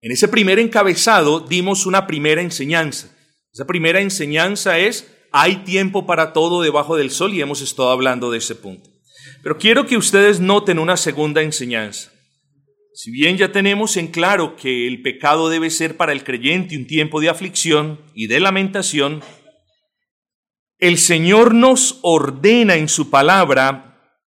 [0.00, 3.14] En ese primer encabezado dimos una primera enseñanza.
[3.52, 8.30] Esa primera enseñanza es, hay tiempo para todo debajo del sol y hemos estado hablando
[8.30, 8.88] de ese punto.
[9.42, 12.10] Pero quiero que ustedes noten una segunda enseñanza.
[12.94, 16.86] Si bien ya tenemos en claro que el pecado debe ser para el creyente un
[16.86, 19.22] tiempo de aflicción y de lamentación,
[20.82, 24.18] el Señor nos ordena en su palabra,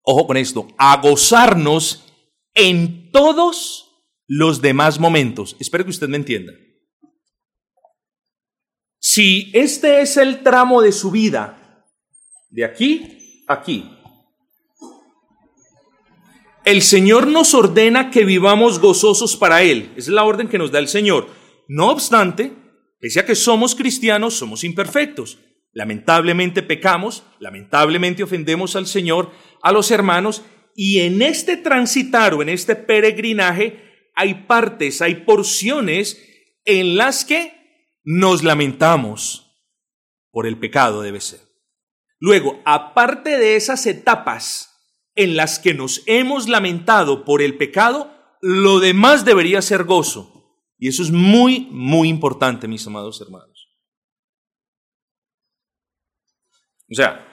[0.00, 2.10] ojo con esto, a gozarnos
[2.54, 5.58] en todos los demás momentos.
[5.60, 6.54] Espero que usted me entienda.
[8.98, 11.84] Si este es el tramo de su vida,
[12.48, 13.94] de aquí a aquí,
[16.64, 19.92] el Señor nos ordena que vivamos gozosos para Él.
[19.96, 21.28] es la orden que nos da el Señor.
[21.68, 22.54] No obstante,
[22.98, 25.38] pese a que somos cristianos, somos imperfectos.
[25.72, 29.30] Lamentablemente pecamos, lamentablemente ofendemos al Señor,
[29.62, 36.22] a los hermanos, y en este transitar o en este peregrinaje hay partes, hay porciones
[36.64, 37.52] en las que
[38.02, 39.50] nos lamentamos
[40.30, 41.40] por el pecado, debe ser.
[42.18, 44.70] Luego, aparte de esas etapas
[45.14, 50.58] en las que nos hemos lamentado por el pecado, lo demás debería ser gozo.
[50.78, 53.59] Y eso es muy, muy importante, mis amados hermanos.
[56.90, 57.26] O sea,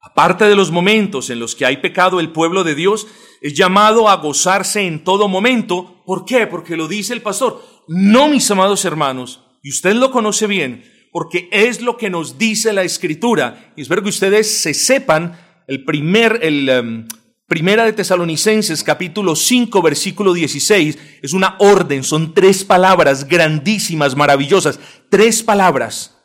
[0.00, 3.06] aparte de los momentos en los que hay pecado, el pueblo de Dios
[3.40, 6.02] es llamado a gozarse en todo momento.
[6.06, 6.46] ¿Por qué?
[6.46, 7.62] Porque lo dice el pastor.
[7.88, 12.72] No, mis amados hermanos, y usted lo conoce bien, porque es lo que nos dice
[12.72, 13.72] la escritura.
[13.76, 17.06] Y espero que ustedes se sepan el primer, el, em,
[17.52, 24.80] Primera de Tesalonicenses capítulo 5 versículo 16 es una orden, son tres palabras grandísimas, maravillosas,
[25.10, 26.16] tres palabras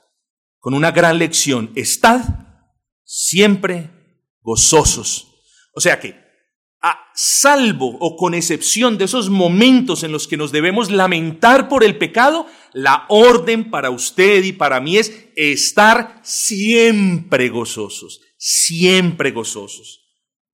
[0.57, 1.69] con una gran lección.
[1.75, 2.46] Estad
[3.07, 3.89] siempre
[4.41, 5.27] gozosos.
[5.73, 6.27] O sea que
[6.81, 11.83] a salvo o con excepción de esos momentos en los que nos debemos lamentar por
[11.83, 20.01] el pecado, la orden para usted y para mí es estar siempre gozosos, siempre gozosos.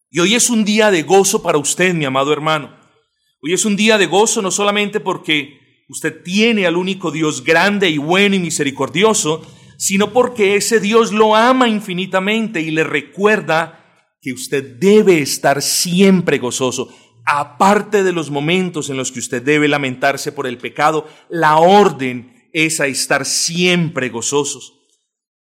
[0.10, 2.78] Y hoy es un día de gozo para usted, mi amado hermano.
[3.42, 7.90] Hoy es un día de gozo no solamente porque usted tiene al único Dios grande
[7.90, 9.46] y bueno y misericordioso,
[9.84, 16.38] sino porque ese Dios lo ama infinitamente y le recuerda que usted debe estar siempre
[16.38, 16.88] gozoso.
[17.26, 22.50] Aparte de los momentos en los que usted debe lamentarse por el pecado, la orden
[22.54, 24.72] es a estar siempre gozosos.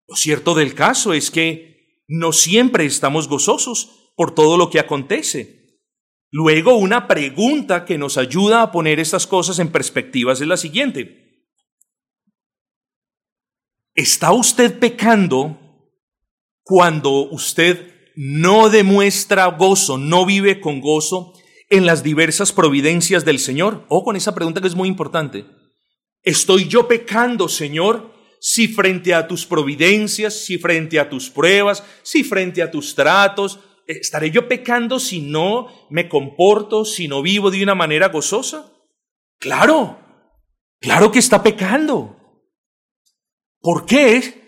[0.08, 5.82] Lo cierto del caso es que no siempre estamos gozosos por todo lo que acontece.
[6.30, 11.29] Luego, una pregunta que nos ayuda a poner estas cosas en perspectiva es la siguiente.
[14.00, 15.58] ¿Está usted pecando
[16.62, 21.34] cuando usted no demuestra gozo, no vive con gozo
[21.68, 23.84] en las diversas providencias del Señor?
[23.90, 25.44] O con esa pregunta que es muy importante.
[26.22, 28.14] ¿Estoy yo pecando, Señor?
[28.40, 33.60] Si frente a tus providencias, si frente a tus pruebas, si frente a tus tratos,
[33.86, 38.72] ¿estaré yo pecando si no me comporto, si no vivo de una manera gozosa?
[39.38, 39.98] Claro,
[40.80, 42.16] claro que está pecando.
[43.60, 44.40] ¿Por qué?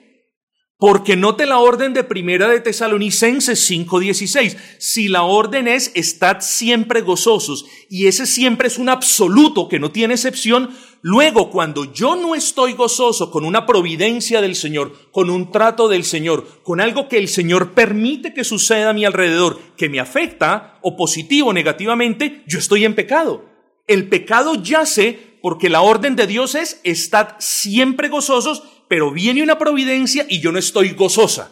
[0.78, 4.56] Porque note la orden de primera de Tesalonicenses 5:16.
[4.78, 9.92] Si la orden es estad siempre gozosos y ese siempre es un absoluto que no
[9.92, 10.70] tiene excepción,
[11.02, 16.04] luego cuando yo no estoy gozoso con una providencia del Señor, con un trato del
[16.04, 20.80] Señor, con algo que el Señor permite que suceda a mi alrededor, que me afecta
[20.82, 23.44] o positivo o negativamente, yo estoy en pecado.
[23.86, 29.58] El pecado yace porque la orden de Dios es estad siempre gozosos pero viene una
[29.58, 31.50] providencia y yo no estoy gozosa.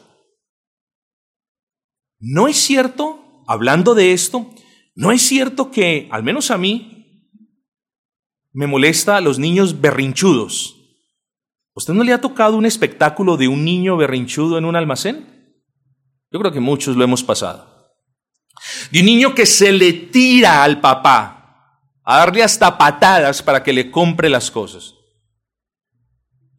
[2.18, 4.50] ¿No es cierto, hablando de esto,
[4.94, 7.32] no es cierto que, al menos a mí,
[8.52, 10.76] me molesta a los niños berrinchudos?
[11.72, 15.64] ¿Usted no le ha tocado un espectáculo de un niño berrinchudo en un almacén?
[16.30, 17.90] Yo creo que muchos lo hemos pasado.
[18.90, 23.72] De un niño que se le tira al papá a darle hasta patadas para que
[23.72, 24.99] le compre las cosas.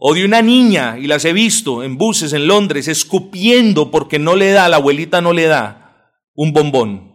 [0.04, 4.36] O de una niña, y las he visto en buses en Londres, escupiendo porque no
[4.36, 7.14] le da, la abuelita no le da un bombón.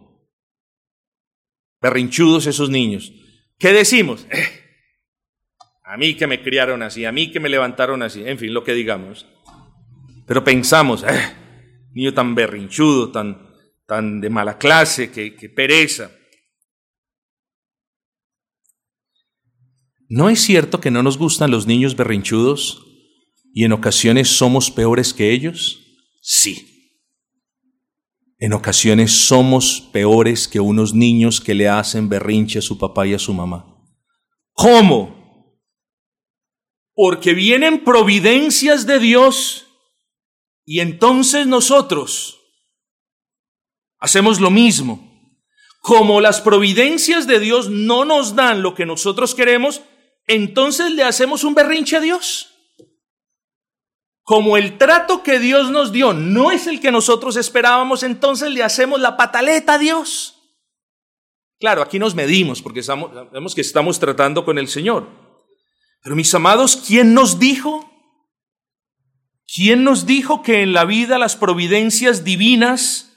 [1.81, 3.11] Berrinchudos esos niños.
[3.59, 4.25] ¿Qué decimos?
[4.31, 4.47] Eh,
[5.83, 8.63] a mí que me criaron así, a mí que me levantaron así, en fin, lo
[8.63, 9.27] que digamos.
[10.25, 11.35] Pero pensamos, eh,
[11.93, 13.49] niño tan berrinchudo, tan,
[13.85, 16.09] tan de mala clase, que, que pereza.
[20.09, 22.85] ¿No es cierto que no nos gustan los niños berrinchudos
[23.53, 25.79] y en ocasiones somos peores que ellos?
[26.21, 26.93] Sí.
[28.39, 33.15] En ocasiones somos peores que unos niños que le hacen berrinche a su papá y
[33.15, 33.65] a su mamá.
[34.53, 35.59] ¿Cómo?
[36.93, 39.67] Porque vienen providencias de Dios
[40.63, 42.39] y entonces nosotros
[43.99, 45.03] hacemos lo mismo.
[45.81, 49.81] Como las providencias de Dios no nos dan lo que nosotros queremos,
[50.27, 52.53] entonces le hacemos un berrinche a Dios.
[54.23, 58.61] Como el trato que Dios nos dio no es el que nosotros esperábamos, entonces le
[58.61, 60.33] hacemos la pataleta a Dios.
[61.59, 65.07] Claro, aquí nos medimos porque sabemos que estamos tratando con el Señor.
[66.03, 67.89] Pero mis amados, ¿quién nos dijo?
[69.55, 73.13] ¿Quién nos dijo que en la vida las providencias divinas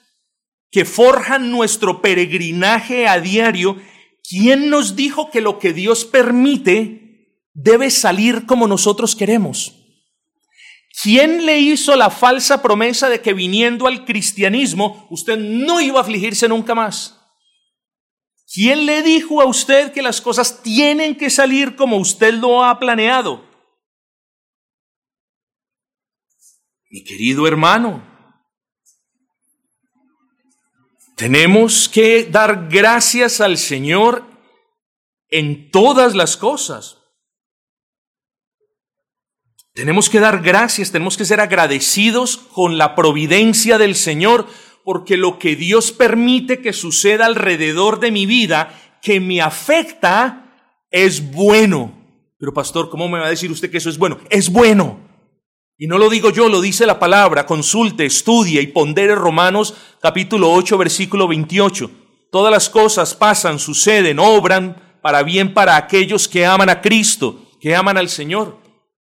[0.70, 3.76] que forjan nuestro peregrinaje a diario
[4.30, 6.99] ¿quién nos dijo que lo que Dios permite
[7.52, 9.76] debe salir como nosotros queremos?
[11.02, 16.02] ¿Quién le hizo la falsa promesa de que viniendo al cristianismo usted no iba a
[16.02, 17.16] afligirse nunca más?
[18.52, 22.78] ¿Quién le dijo a usted que las cosas tienen que salir como usted lo ha
[22.78, 23.48] planeado?
[26.90, 28.11] Mi querido hermano,
[31.20, 34.24] Tenemos que dar gracias al Señor
[35.28, 36.99] en todas las cosas.
[39.81, 44.47] Tenemos que dar gracias, tenemos que ser agradecidos con la providencia del Señor,
[44.85, 51.33] porque lo que Dios permite que suceda alrededor de mi vida, que me afecta, es
[51.33, 51.95] bueno.
[52.39, 54.18] Pero pastor, ¿cómo me va a decir usted que eso es bueno?
[54.28, 55.01] Es bueno.
[55.78, 57.47] Y no lo digo yo, lo dice la palabra.
[57.47, 59.72] Consulte, estudie y pondere Romanos
[60.03, 61.91] capítulo 8, versículo 28.
[62.31, 67.74] Todas las cosas pasan, suceden, obran para bien para aquellos que aman a Cristo, que
[67.74, 68.61] aman al Señor.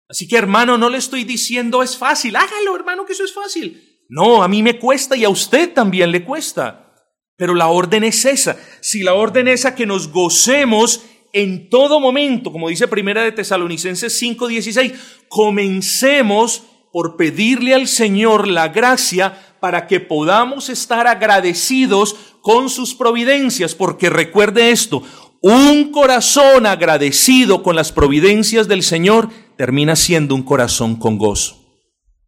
[0.08, 2.36] Así que hermano, no le estoy diciendo es fácil.
[2.36, 4.04] Hágalo, hermano, que eso es fácil.
[4.08, 6.94] No, a mí me cuesta y a usted también le cuesta.
[7.38, 8.58] Pero la orden es esa.
[8.82, 11.02] Si la orden es a que nos gocemos
[11.34, 14.94] en todo momento, como dice Primera de Tesalonicenses 5:16,
[15.28, 23.76] comencemos por pedirle al Señor la gracia para que podamos estar agradecidos con sus providencias,
[23.76, 25.04] porque recuerde esto,
[25.42, 31.66] un corazón agradecido con las providencias del Señor termina siendo un corazón con gozo.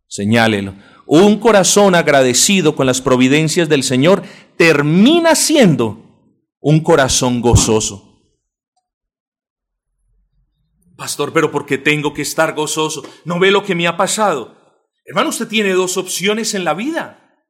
[0.08, 0.74] Señálelo.
[1.06, 4.24] Un corazón agradecido con las providencias del Señor
[4.58, 6.04] termina siendo
[6.60, 8.04] un corazón gozoso.
[10.98, 13.04] Pastor, pero ¿por qué tengo que estar gozoso?
[13.24, 14.58] ¿No ve lo que me ha pasado?
[15.06, 17.46] Hermano, usted tiene dos opciones en la vida.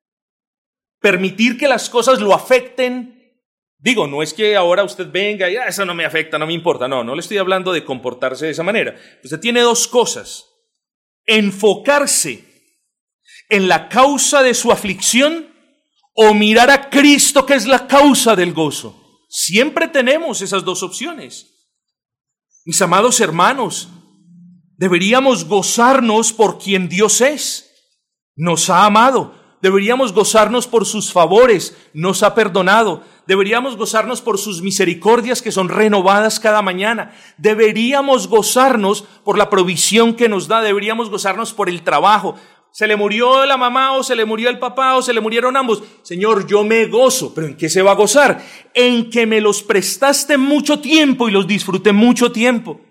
[0.99, 3.16] Permitir que las cosas lo afecten.
[3.80, 6.53] Digo, no es que ahora usted venga y ah, eso no me afecta, no me
[6.53, 6.88] importa.
[6.88, 8.95] No, no le estoy hablando de comportarse de esa manera.
[9.23, 10.45] Usted tiene dos cosas.
[11.25, 12.43] Enfocarse
[13.49, 15.53] en la causa de su aflicción
[16.13, 19.25] o mirar a Cristo que es la causa del gozo.
[19.30, 21.53] Siempre tenemos esas dos opciones.
[22.65, 23.89] Mis amados hermanos,
[24.78, 27.71] deberíamos gozarnos por quien Dios es.
[28.36, 29.36] Nos ha amado.
[29.62, 31.76] Deberíamos gozarnos por sus favores.
[31.93, 33.03] Nos ha perdonado.
[33.26, 37.12] Deberíamos gozarnos por sus misericordias que son renovadas cada mañana.
[37.38, 40.62] Deberíamos gozarnos por la provisión que nos da.
[40.62, 42.36] Deberíamos gozarnos por el trabajo.
[42.72, 45.58] Se le murió la mamá o se le murió el papá o se le murieron
[45.58, 45.82] ambos.
[46.03, 47.34] Señor, yo me gozo.
[47.34, 48.39] ¿Pero en qué se va a gozar?
[48.76, 52.82] En que me los prestaste mucho tiempo y los disfruté mucho tiempo.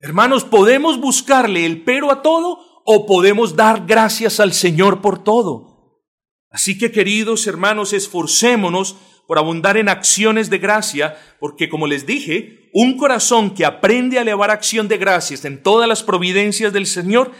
[0.00, 6.00] Hermanos, ¿podemos buscarle el pero a todo o podemos dar gracias al Señor por todo?
[6.50, 12.68] Así que queridos hermanos, esforcémonos por abundar en acciones de gracia, porque como les dije,
[12.72, 17.30] un corazón que aprende a elevar acción de gracias en todas las providencias del Señor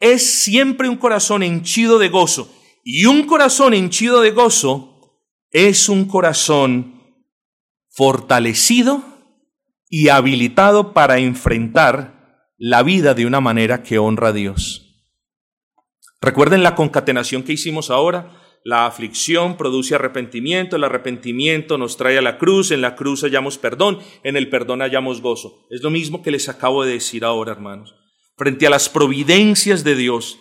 [0.00, 2.52] es siempre un corazón henchido de gozo.
[2.84, 5.20] Y un corazón henchido de gozo
[5.50, 7.02] es un corazón
[7.90, 9.02] fortalecido
[9.88, 14.85] y habilitado para enfrentar la vida de una manera que honra a Dios.
[16.20, 18.42] Recuerden la concatenación que hicimos ahora.
[18.64, 23.58] La aflicción produce arrepentimiento, el arrepentimiento nos trae a la cruz, en la cruz hallamos
[23.58, 25.66] perdón, en el perdón hallamos gozo.
[25.70, 27.94] Es lo mismo que les acabo de decir ahora, hermanos
[28.36, 30.38] frente a las providencias de Dios,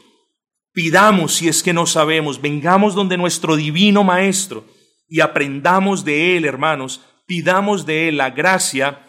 [0.73, 4.65] pidamos si es que no sabemos, vengamos donde nuestro divino Maestro
[5.07, 9.07] y aprendamos de Él, hermanos, pidamos de Él la gracia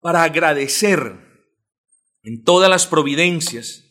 [0.00, 1.14] para agradecer
[2.22, 3.84] en todas las providencias,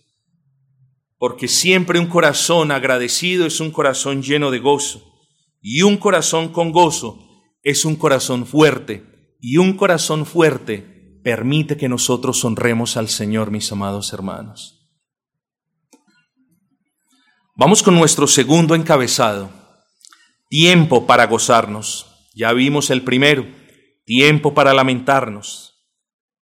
[1.25, 5.23] porque siempre un corazón agradecido es un corazón lleno de gozo,
[5.59, 7.17] y un corazón con gozo
[7.63, 13.71] es un corazón fuerte, y un corazón fuerte permite que nosotros honremos al Señor, mis
[13.71, 14.87] amados hermanos.
[17.55, 19.49] Vamos con nuestro segundo encabezado.
[20.47, 22.05] Tiempo para gozarnos.
[22.35, 23.47] Ya vimos el primero.
[24.05, 25.73] Tiempo para lamentarnos.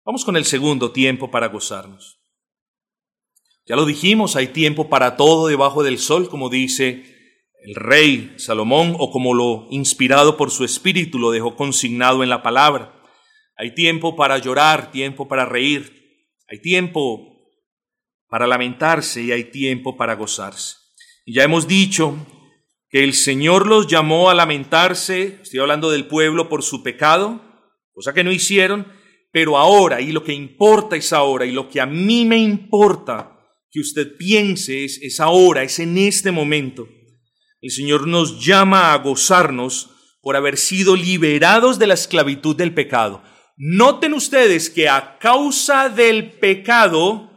[0.03, 2.12] Vamos con el segundo, tiempo para gozarnos.
[3.66, 7.05] Ya lo dijimos, hay tiempo para todo debajo del sol, como dice
[7.64, 12.43] el rey Salomón, o como lo inspirado por su espíritu lo dejó consignado en la
[12.43, 13.01] palabra.
[13.55, 17.34] Hay tiempo para llorar, tiempo para reír, hay tiempo
[18.28, 20.76] para lamentarse y hay tiempo para gozarse.
[21.26, 22.18] Y ya hemos dicho
[22.89, 27.41] que el Señor los llamó a lamentarse, estoy hablando del pueblo por su pecado,
[27.93, 28.91] cosa que no hicieron,
[29.32, 33.32] pero ahora, y lo que importa es ahora, y lo que a mí me importa
[33.74, 36.88] que usted piense es, es ahora, es en este momento.
[37.59, 39.89] El Señor nos llama a gozarnos
[40.21, 43.24] por haber sido liberados de la esclavitud del pecado.
[43.57, 47.32] Noten ustedes que a causa del pecado,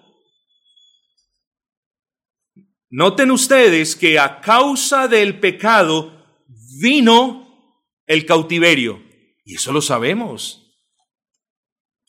[2.91, 6.45] noten ustedes que a causa del pecado
[6.81, 9.03] vino el cautiverio.
[9.45, 10.63] Y eso lo sabemos.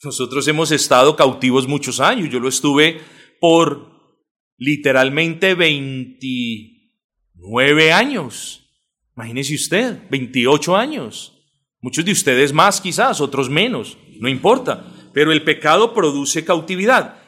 [0.03, 2.29] Nosotros hemos estado cautivos muchos años.
[2.29, 2.99] Yo lo estuve
[3.39, 3.96] por
[4.57, 8.63] literalmente 29 años.
[9.15, 11.33] Imagínese usted, 28 años.
[11.79, 17.19] Muchos de ustedes más quizás, otros menos, no importa, pero el pecado produce cautividad.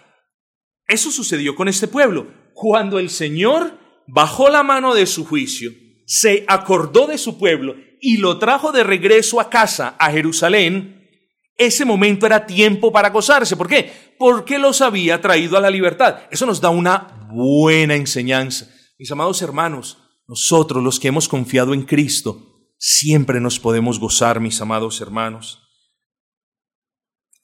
[0.88, 2.34] Eso sucedió con este pueblo.
[2.54, 3.78] Cuando el Señor
[4.08, 5.72] bajó la mano de su juicio,
[6.06, 11.08] se acordó de su pueblo y lo trajo de regreso a casa, a Jerusalén,
[11.56, 13.58] ese momento era tiempo para gozarse.
[13.58, 13.92] ¿Por qué?
[14.20, 16.24] Porque los había traído a la libertad.
[16.30, 18.70] Eso nos da una buena enseñanza.
[18.98, 19.98] Mis amados hermanos,
[20.28, 25.64] nosotros los que hemos confiado en Cristo, siempre nos podemos gozar, mis amados hermanos.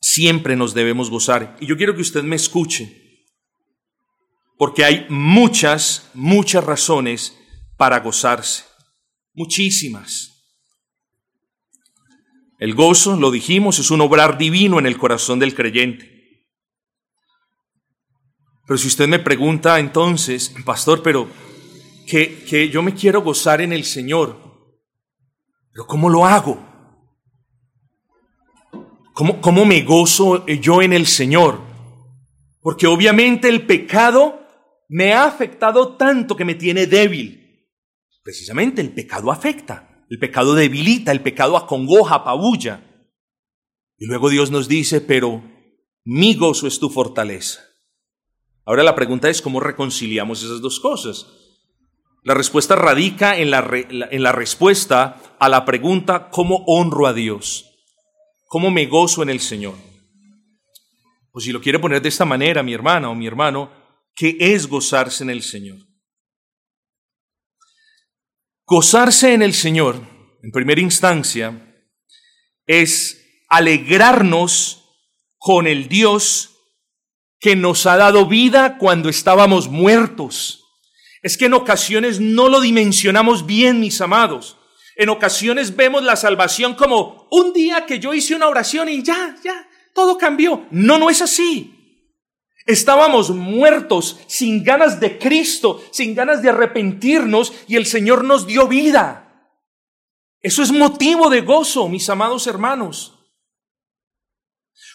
[0.01, 1.55] Siempre nos debemos gozar.
[1.61, 3.23] Y yo quiero que usted me escuche,
[4.57, 7.37] porque hay muchas, muchas razones
[7.77, 8.65] para gozarse.
[9.33, 10.33] Muchísimas.
[12.59, 16.14] El gozo, lo dijimos, es un obrar divino en el corazón del creyente.
[18.65, 21.27] Pero si usted me pregunta entonces, pastor, pero
[22.07, 24.37] que, que yo me quiero gozar en el Señor,
[25.71, 26.63] pero ¿cómo lo hago?
[29.13, 31.61] ¿Cómo, ¿Cómo me gozo yo en el Señor?
[32.61, 34.41] Porque obviamente el pecado
[34.89, 37.69] me ha afectado tanto que me tiene débil.
[38.23, 40.05] Precisamente el pecado afecta.
[40.09, 42.83] El pecado debilita, el pecado acongoja, apabulla.
[43.97, 45.43] Y luego Dios nos dice, pero
[46.03, 47.64] mi gozo es tu fortaleza.
[48.65, 51.27] Ahora la pregunta es cómo reconciliamos esas dos cosas.
[52.23, 57.69] La respuesta radica en la, en la respuesta a la pregunta ¿cómo honro a Dios?
[58.47, 59.75] ¿Cómo me gozo en el Señor?
[61.31, 63.69] O si lo quiere poner de esta manera, mi hermana o mi hermano,
[64.15, 65.77] ¿qué es gozarse en el Señor?
[68.65, 70.01] Gozarse en el Señor,
[70.41, 71.85] en primera instancia,
[72.65, 74.83] es alegrarnos
[75.37, 76.54] con el Dios
[77.39, 80.63] que nos ha dado vida cuando estábamos muertos.
[81.21, 84.57] Es que en ocasiones no lo dimensionamos bien, mis amados.
[84.95, 89.35] En ocasiones vemos la salvación como un día que yo hice una oración y ya,
[89.43, 90.65] ya, todo cambió.
[90.71, 91.71] No, no es así.
[92.65, 98.67] Estábamos muertos, sin ganas de Cristo, sin ganas de arrepentirnos, y el Señor nos dio
[98.67, 99.51] vida.
[100.41, 103.19] Eso es motivo de gozo, mis amados hermanos.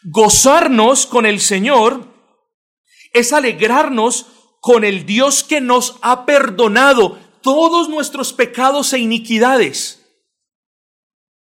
[0.05, 2.10] Gozarnos con el Señor
[3.13, 4.27] es alegrarnos
[4.61, 9.97] con el Dios que nos ha perdonado todos nuestros pecados e iniquidades.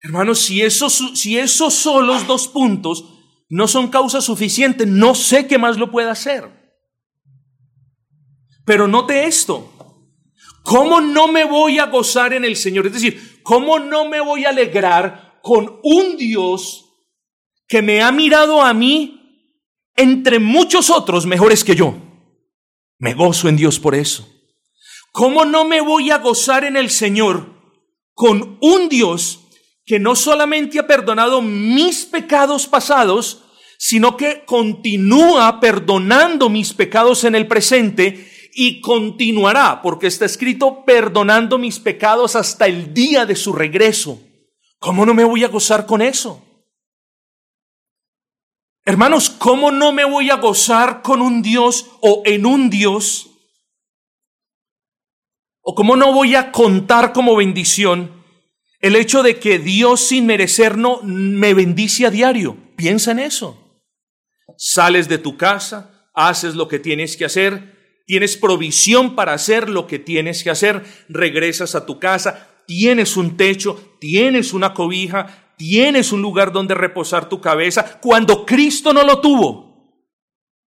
[0.00, 3.04] Hermanos, si, eso, si esos son los dos puntos,
[3.48, 6.48] no son causa suficiente, no sé qué más lo pueda hacer.
[8.64, 9.72] Pero note esto,
[10.62, 12.86] ¿cómo no me voy a gozar en el Señor?
[12.86, 16.84] Es decir, ¿cómo no me voy a alegrar con un Dios
[17.68, 19.15] que me ha mirado a mí
[19.96, 21.96] entre muchos otros mejores que yo?
[22.98, 24.28] Me gozo en Dios por eso.
[25.12, 27.56] ¿Cómo no me voy a gozar en el Señor
[28.14, 29.40] con un Dios
[29.84, 33.44] que no solamente ha perdonado mis pecados pasados,
[33.78, 41.58] sino que continúa perdonando mis pecados en el presente y continuará, porque está escrito, perdonando
[41.58, 44.20] mis pecados hasta el día de su regreso.
[44.78, 46.42] ¿Cómo no me voy a gozar con eso?
[48.88, 53.28] Hermanos, ¿cómo no me voy a gozar con un Dios o en un Dios?
[55.60, 58.16] ¿O cómo no voy a contar como bendición
[58.80, 62.56] el hecho de que Dios sin merecer no me bendice a diario.
[62.76, 63.82] Piensa en eso.
[64.56, 69.88] Sales de tu casa, haces lo que tienes que hacer, tienes provisión para hacer lo
[69.88, 76.12] que tienes que hacer, regresas a tu casa, tienes un techo, tienes una cobija, tienes
[76.12, 79.66] un lugar donde reposar tu cabeza, cuando Cristo no lo tuvo.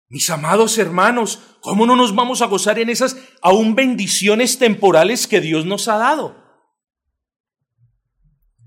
[0.08, 5.40] Mis amados hermanos, ¿cómo no nos vamos a gozar en esas aún bendiciones temporales que
[5.40, 6.36] Dios nos ha dado?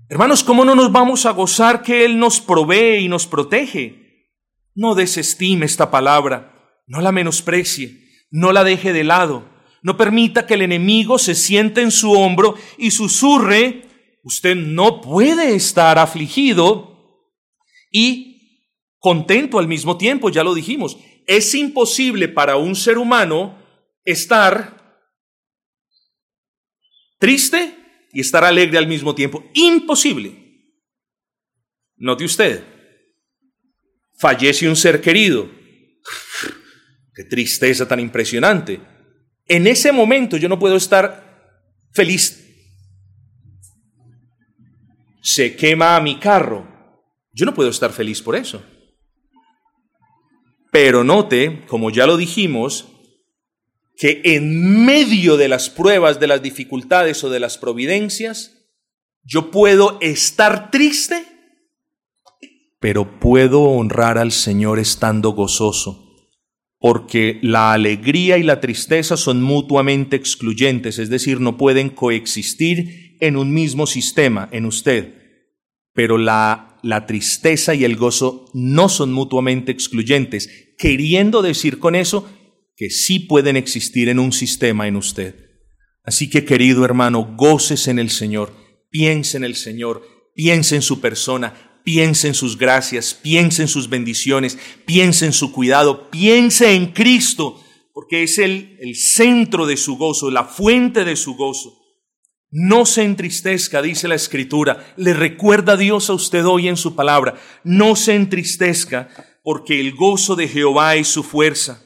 [0.08, 4.30] Hermanos, ¿cómo no nos vamos a gozar que Él nos provee y nos protege?
[4.74, 8.00] No desestime esta palabra, no la menosprecie,
[8.30, 9.48] no la deje de lado,
[9.82, 13.83] no permita que el enemigo se siente en su hombro y susurre,
[14.24, 17.30] usted no puede estar afligido
[17.92, 20.96] y contento al mismo tiempo, ya lo dijimos.
[21.26, 23.62] Es imposible para un ser humano
[24.04, 25.06] estar
[27.18, 27.78] triste
[28.12, 29.44] y estar alegre al mismo tiempo.
[29.54, 30.40] Imposible.
[31.96, 32.64] Note usted,
[34.18, 35.50] fallece un ser querido.
[37.14, 38.80] Qué tristeza tan impresionante.
[39.46, 42.43] En ese momento yo no puedo estar feliz.
[45.24, 46.68] Se quema mi carro.
[47.32, 48.62] Yo no puedo estar feliz por eso.
[50.70, 52.88] Pero note, como ya lo dijimos,
[53.96, 58.68] que en medio de las pruebas, de las dificultades o de las providencias,
[59.22, 61.24] yo puedo estar triste,
[62.78, 66.18] pero puedo honrar al Señor estando gozoso,
[66.78, 73.36] porque la alegría y la tristeza son mutuamente excluyentes, es decir, no pueden coexistir en
[73.36, 75.14] un mismo sistema, en usted,
[75.92, 82.28] pero la, la tristeza y el gozo no son mutuamente excluyentes, queriendo decir con eso
[82.76, 85.36] que sí pueden existir en un sistema en usted.
[86.02, 88.52] Así que querido hermano, goces en el Señor,
[88.90, 90.02] piense en el Señor,
[90.34, 95.52] piense en su persona, piense en sus gracias, piense en sus bendiciones, piense en su
[95.52, 97.62] cuidado, piense en Cristo,
[97.92, 101.83] porque es el, el centro de su gozo, la fuente de su gozo.
[102.56, 104.94] No se entristezca, dice la escritura.
[104.96, 107.34] Le recuerda a Dios a usted hoy en su palabra.
[107.64, 109.08] No se entristezca
[109.42, 111.82] porque el gozo de Jehová es su fuerza.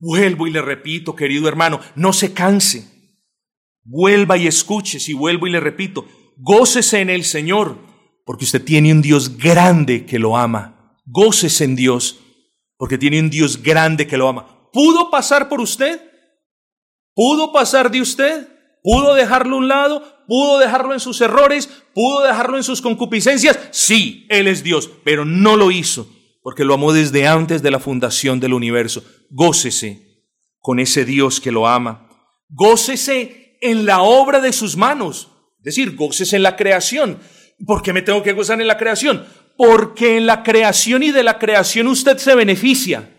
[0.00, 2.88] Vuelvo y le repito, querido hermano, no se canse.
[3.84, 6.04] Vuelva y escuche, si vuelvo y le repito,
[6.36, 7.78] gócese en el Señor,
[8.26, 10.98] porque usted tiene un Dios grande que lo ama.
[11.06, 12.18] Gócese en Dios,
[12.76, 14.68] porque tiene un Dios grande que lo ama.
[14.72, 16.00] ¿Pudo pasar por usted?
[17.14, 18.48] ¿Pudo pasar de usted?
[18.84, 20.02] ¿Pudo dejarlo a un lado?
[20.28, 21.70] ¿Pudo dejarlo en sus errores?
[21.94, 23.58] ¿Pudo dejarlo en sus concupiscencias?
[23.70, 26.06] Sí, Él es Dios, pero no lo hizo,
[26.42, 29.02] porque lo amó desde antes de la fundación del universo.
[29.30, 30.02] Gócese
[30.60, 32.10] con ese Dios que lo ama.
[32.50, 35.30] Gócese en la obra de sus manos.
[35.60, 37.18] Es decir, gócese en la creación.
[37.66, 39.24] ¿Por qué me tengo que gozar en la creación?
[39.56, 43.10] Porque en la creación y de la creación usted se beneficia.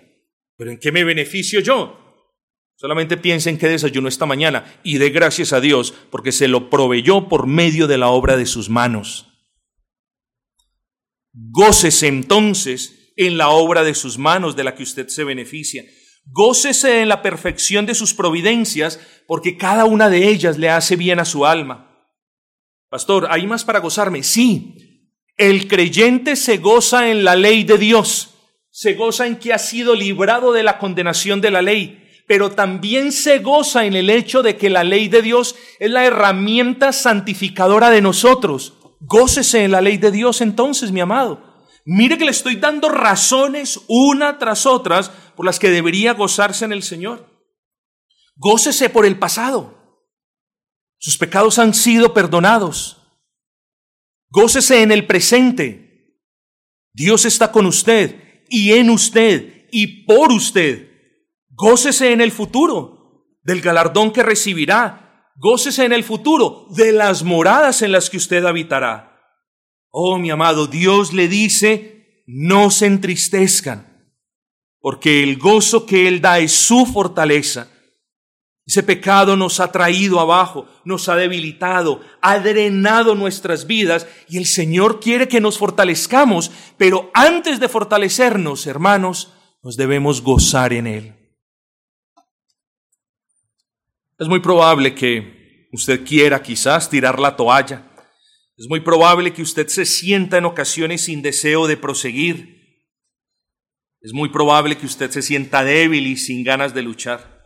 [0.57, 2.04] ¿Pero en qué me beneficio yo?
[2.77, 7.29] Solamente piensen que desayuno esta mañana y dé gracias a Dios porque se lo proveyó
[7.29, 9.27] por medio de la obra de sus manos.
[11.31, 15.83] Gócese entonces en la obra de sus manos de la que usted se beneficia.
[16.25, 21.19] Gócese en la perfección de sus providencias porque cada una de ellas le hace bien
[21.19, 22.09] a su alma.
[22.89, 24.23] Pastor, ¿hay más para gozarme?
[24.23, 25.11] Sí.
[25.37, 28.35] El creyente se goza en la ley de Dios,
[28.69, 33.11] se goza en que ha sido librado de la condenación de la ley, pero también
[33.11, 37.89] se goza en el hecho de que la ley de Dios es la herramienta santificadora
[37.89, 38.73] de nosotros.
[38.99, 41.55] Gócese en la ley de Dios entonces, mi amado.
[41.85, 46.73] Mire que le estoy dando razones una tras otras por las que debería gozarse en
[46.73, 47.29] el Señor.
[48.35, 50.01] Gócese por el pasado.
[50.97, 52.97] Sus pecados han sido perdonados.
[54.29, 56.19] Gócese en el presente.
[56.91, 60.94] Dios está con usted y en usted y por usted.
[61.55, 65.31] Gócese en el futuro del galardón que recibirá.
[65.37, 69.15] Gócese en el futuro de las moradas en las que usted habitará.
[69.89, 74.13] Oh, mi amado, Dios le dice, no se entristezcan,
[74.79, 77.69] porque el gozo que Él da es su fortaleza.
[78.65, 84.47] Ese pecado nos ha traído abajo, nos ha debilitado, ha drenado nuestras vidas y el
[84.47, 89.31] Señor quiere que nos fortalezcamos, pero antes de fortalecernos, hermanos,
[89.63, 91.14] nos debemos gozar en Él.
[94.17, 97.91] Es muy probable que usted quiera quizás tirar la toalla.
[98.57, 102.79] Es muy probable que usted se sienta en ocasiones sin deseo de proseguir.
[103.99, 107.43] Es muy probable que usted se sienta débil y sin ganas de luchar.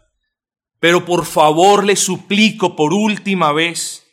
[0.80, 4.06] Pero por favor le suplico por última vez,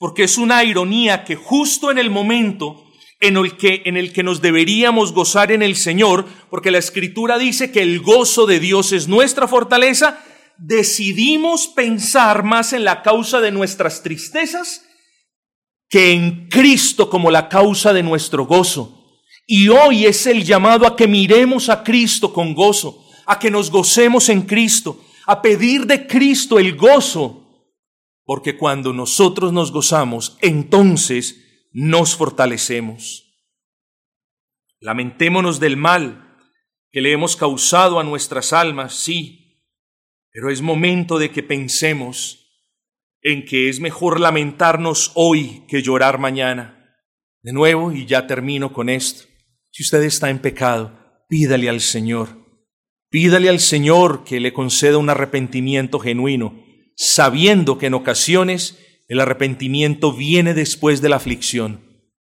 [0.00, 2.90] porque es una ironía que justo en el momento
[3.20, 7.38] en el que, en el que nos deberíamos gozar en el Señor, porque la Escritura
[7.38, 10.24] dice que el gozo de Dios es nuestra fortaleza,
[10.60, 14.84] decidimos pensar más en la causa de nuestras tristezas
[15.88, 19.18] que en Cristo como la causa de nuestro gozo.
[19.46, 23.70] Y hoy es el llamado a que miremos a Cristo con gozo, a que nos
[23.70, 27.66] gocemos en Cristo, a pedir de Cristo el gozo,
[28.24, 33.24] porque cuando nosotros nos gozamos, entonces nos fortalecemos.
[34.78, 36.38] Lamentémonos del mal
[36.92, 39.39] que le hemos causado a nuestras almas, sí,
[40.32, 42.40] pero es momento de que pensemos
[43.22, 46.96] en que es mejor lamentarnos hoy que llorar mañana.
[47.42, 49.24] De nuevo, y ya termino con esto,
[49.70, 52.28] si usted está en pecado, pídale al Señor.
[53.10, 56.64] Pídale al Señor que le conceda un arrepentimiento genuino,
[56.96, 58.78] sabiendo que en ocasiones
[59.08, 61.80] el arrepentimiento viene después de la aflicción,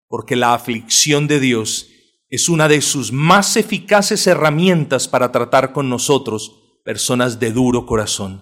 [0.07, 1.89] porque la aflicción de Dios
[2.29, 8.41] es una de sus más eficaces herramientas para tratar con nosotros personas de duro corazón.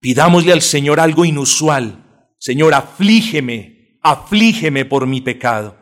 [0.00, 2.30] Pidámosle al Señor algo inusual.
[2.38, 5.76] Señor, aflígeme, aflígeme por mi pecado.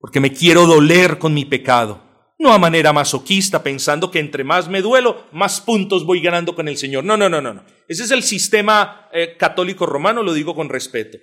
[0.00, 2.02] Porque me quiero doler con mi pecado.
[2.36, 6.66] No a manera masoquista, pensando que entre más me duelo, más puntos voy ganando con
[6.66, 7.04] el Señor.
[7.04, 7.64] No, no, no, no.
[7.86, 11.16] Ese es el sistema eh, católico romano, lo digo con respeto.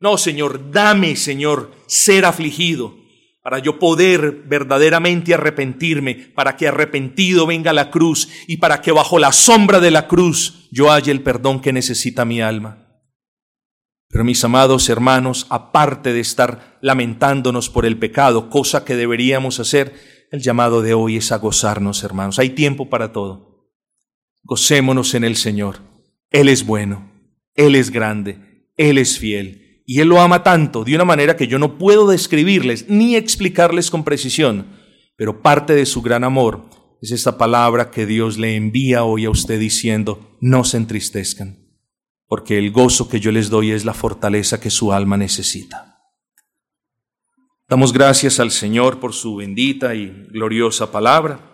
[0.00, 2.99] No, Señor, dame, Señor, ser afligido
[3.42, 9.18] para yo poder verdaderamente arrepentirme, para que arrepentido venga la cruz y para que bajo
[9.18, 12.86] la sombra de la cruz yo halle el perdón que necesita mi alma.
[14.08, 19.94] Pero mis amados hermanos, aparte de estar lamentándonos por el pecado, cosa que deberíamos hacer,
[20.32, 22.38] el llamado de hoy es a gozarnos, hermanos.
[22.38, 23.70] Hay tiempo para todo.
[24.42, 25.78] Gocémonos en el Señor.
[26.30, 27.10] Él es bueno,
[27.54, 29.59] Él es grande, Él es fiel.
[29.92, 33.90] Y Él lo ama tanto, de una manera que yo no puedo describirles ni explicarles
[33.90, 34.66] con precisión,
[35.16, 36.70] pero parte de su gran amor
[37.02, 41.66] es esta palabra que Dios le envía hoy a usted diciendo, no se entristezcan.
[42.28, 45.98] porque el gozo que yo les doy es la fortaleza que su alma necesita.
[47.68, 51.49] Damos gracias al Señor por su bendita y gloriosa palabra.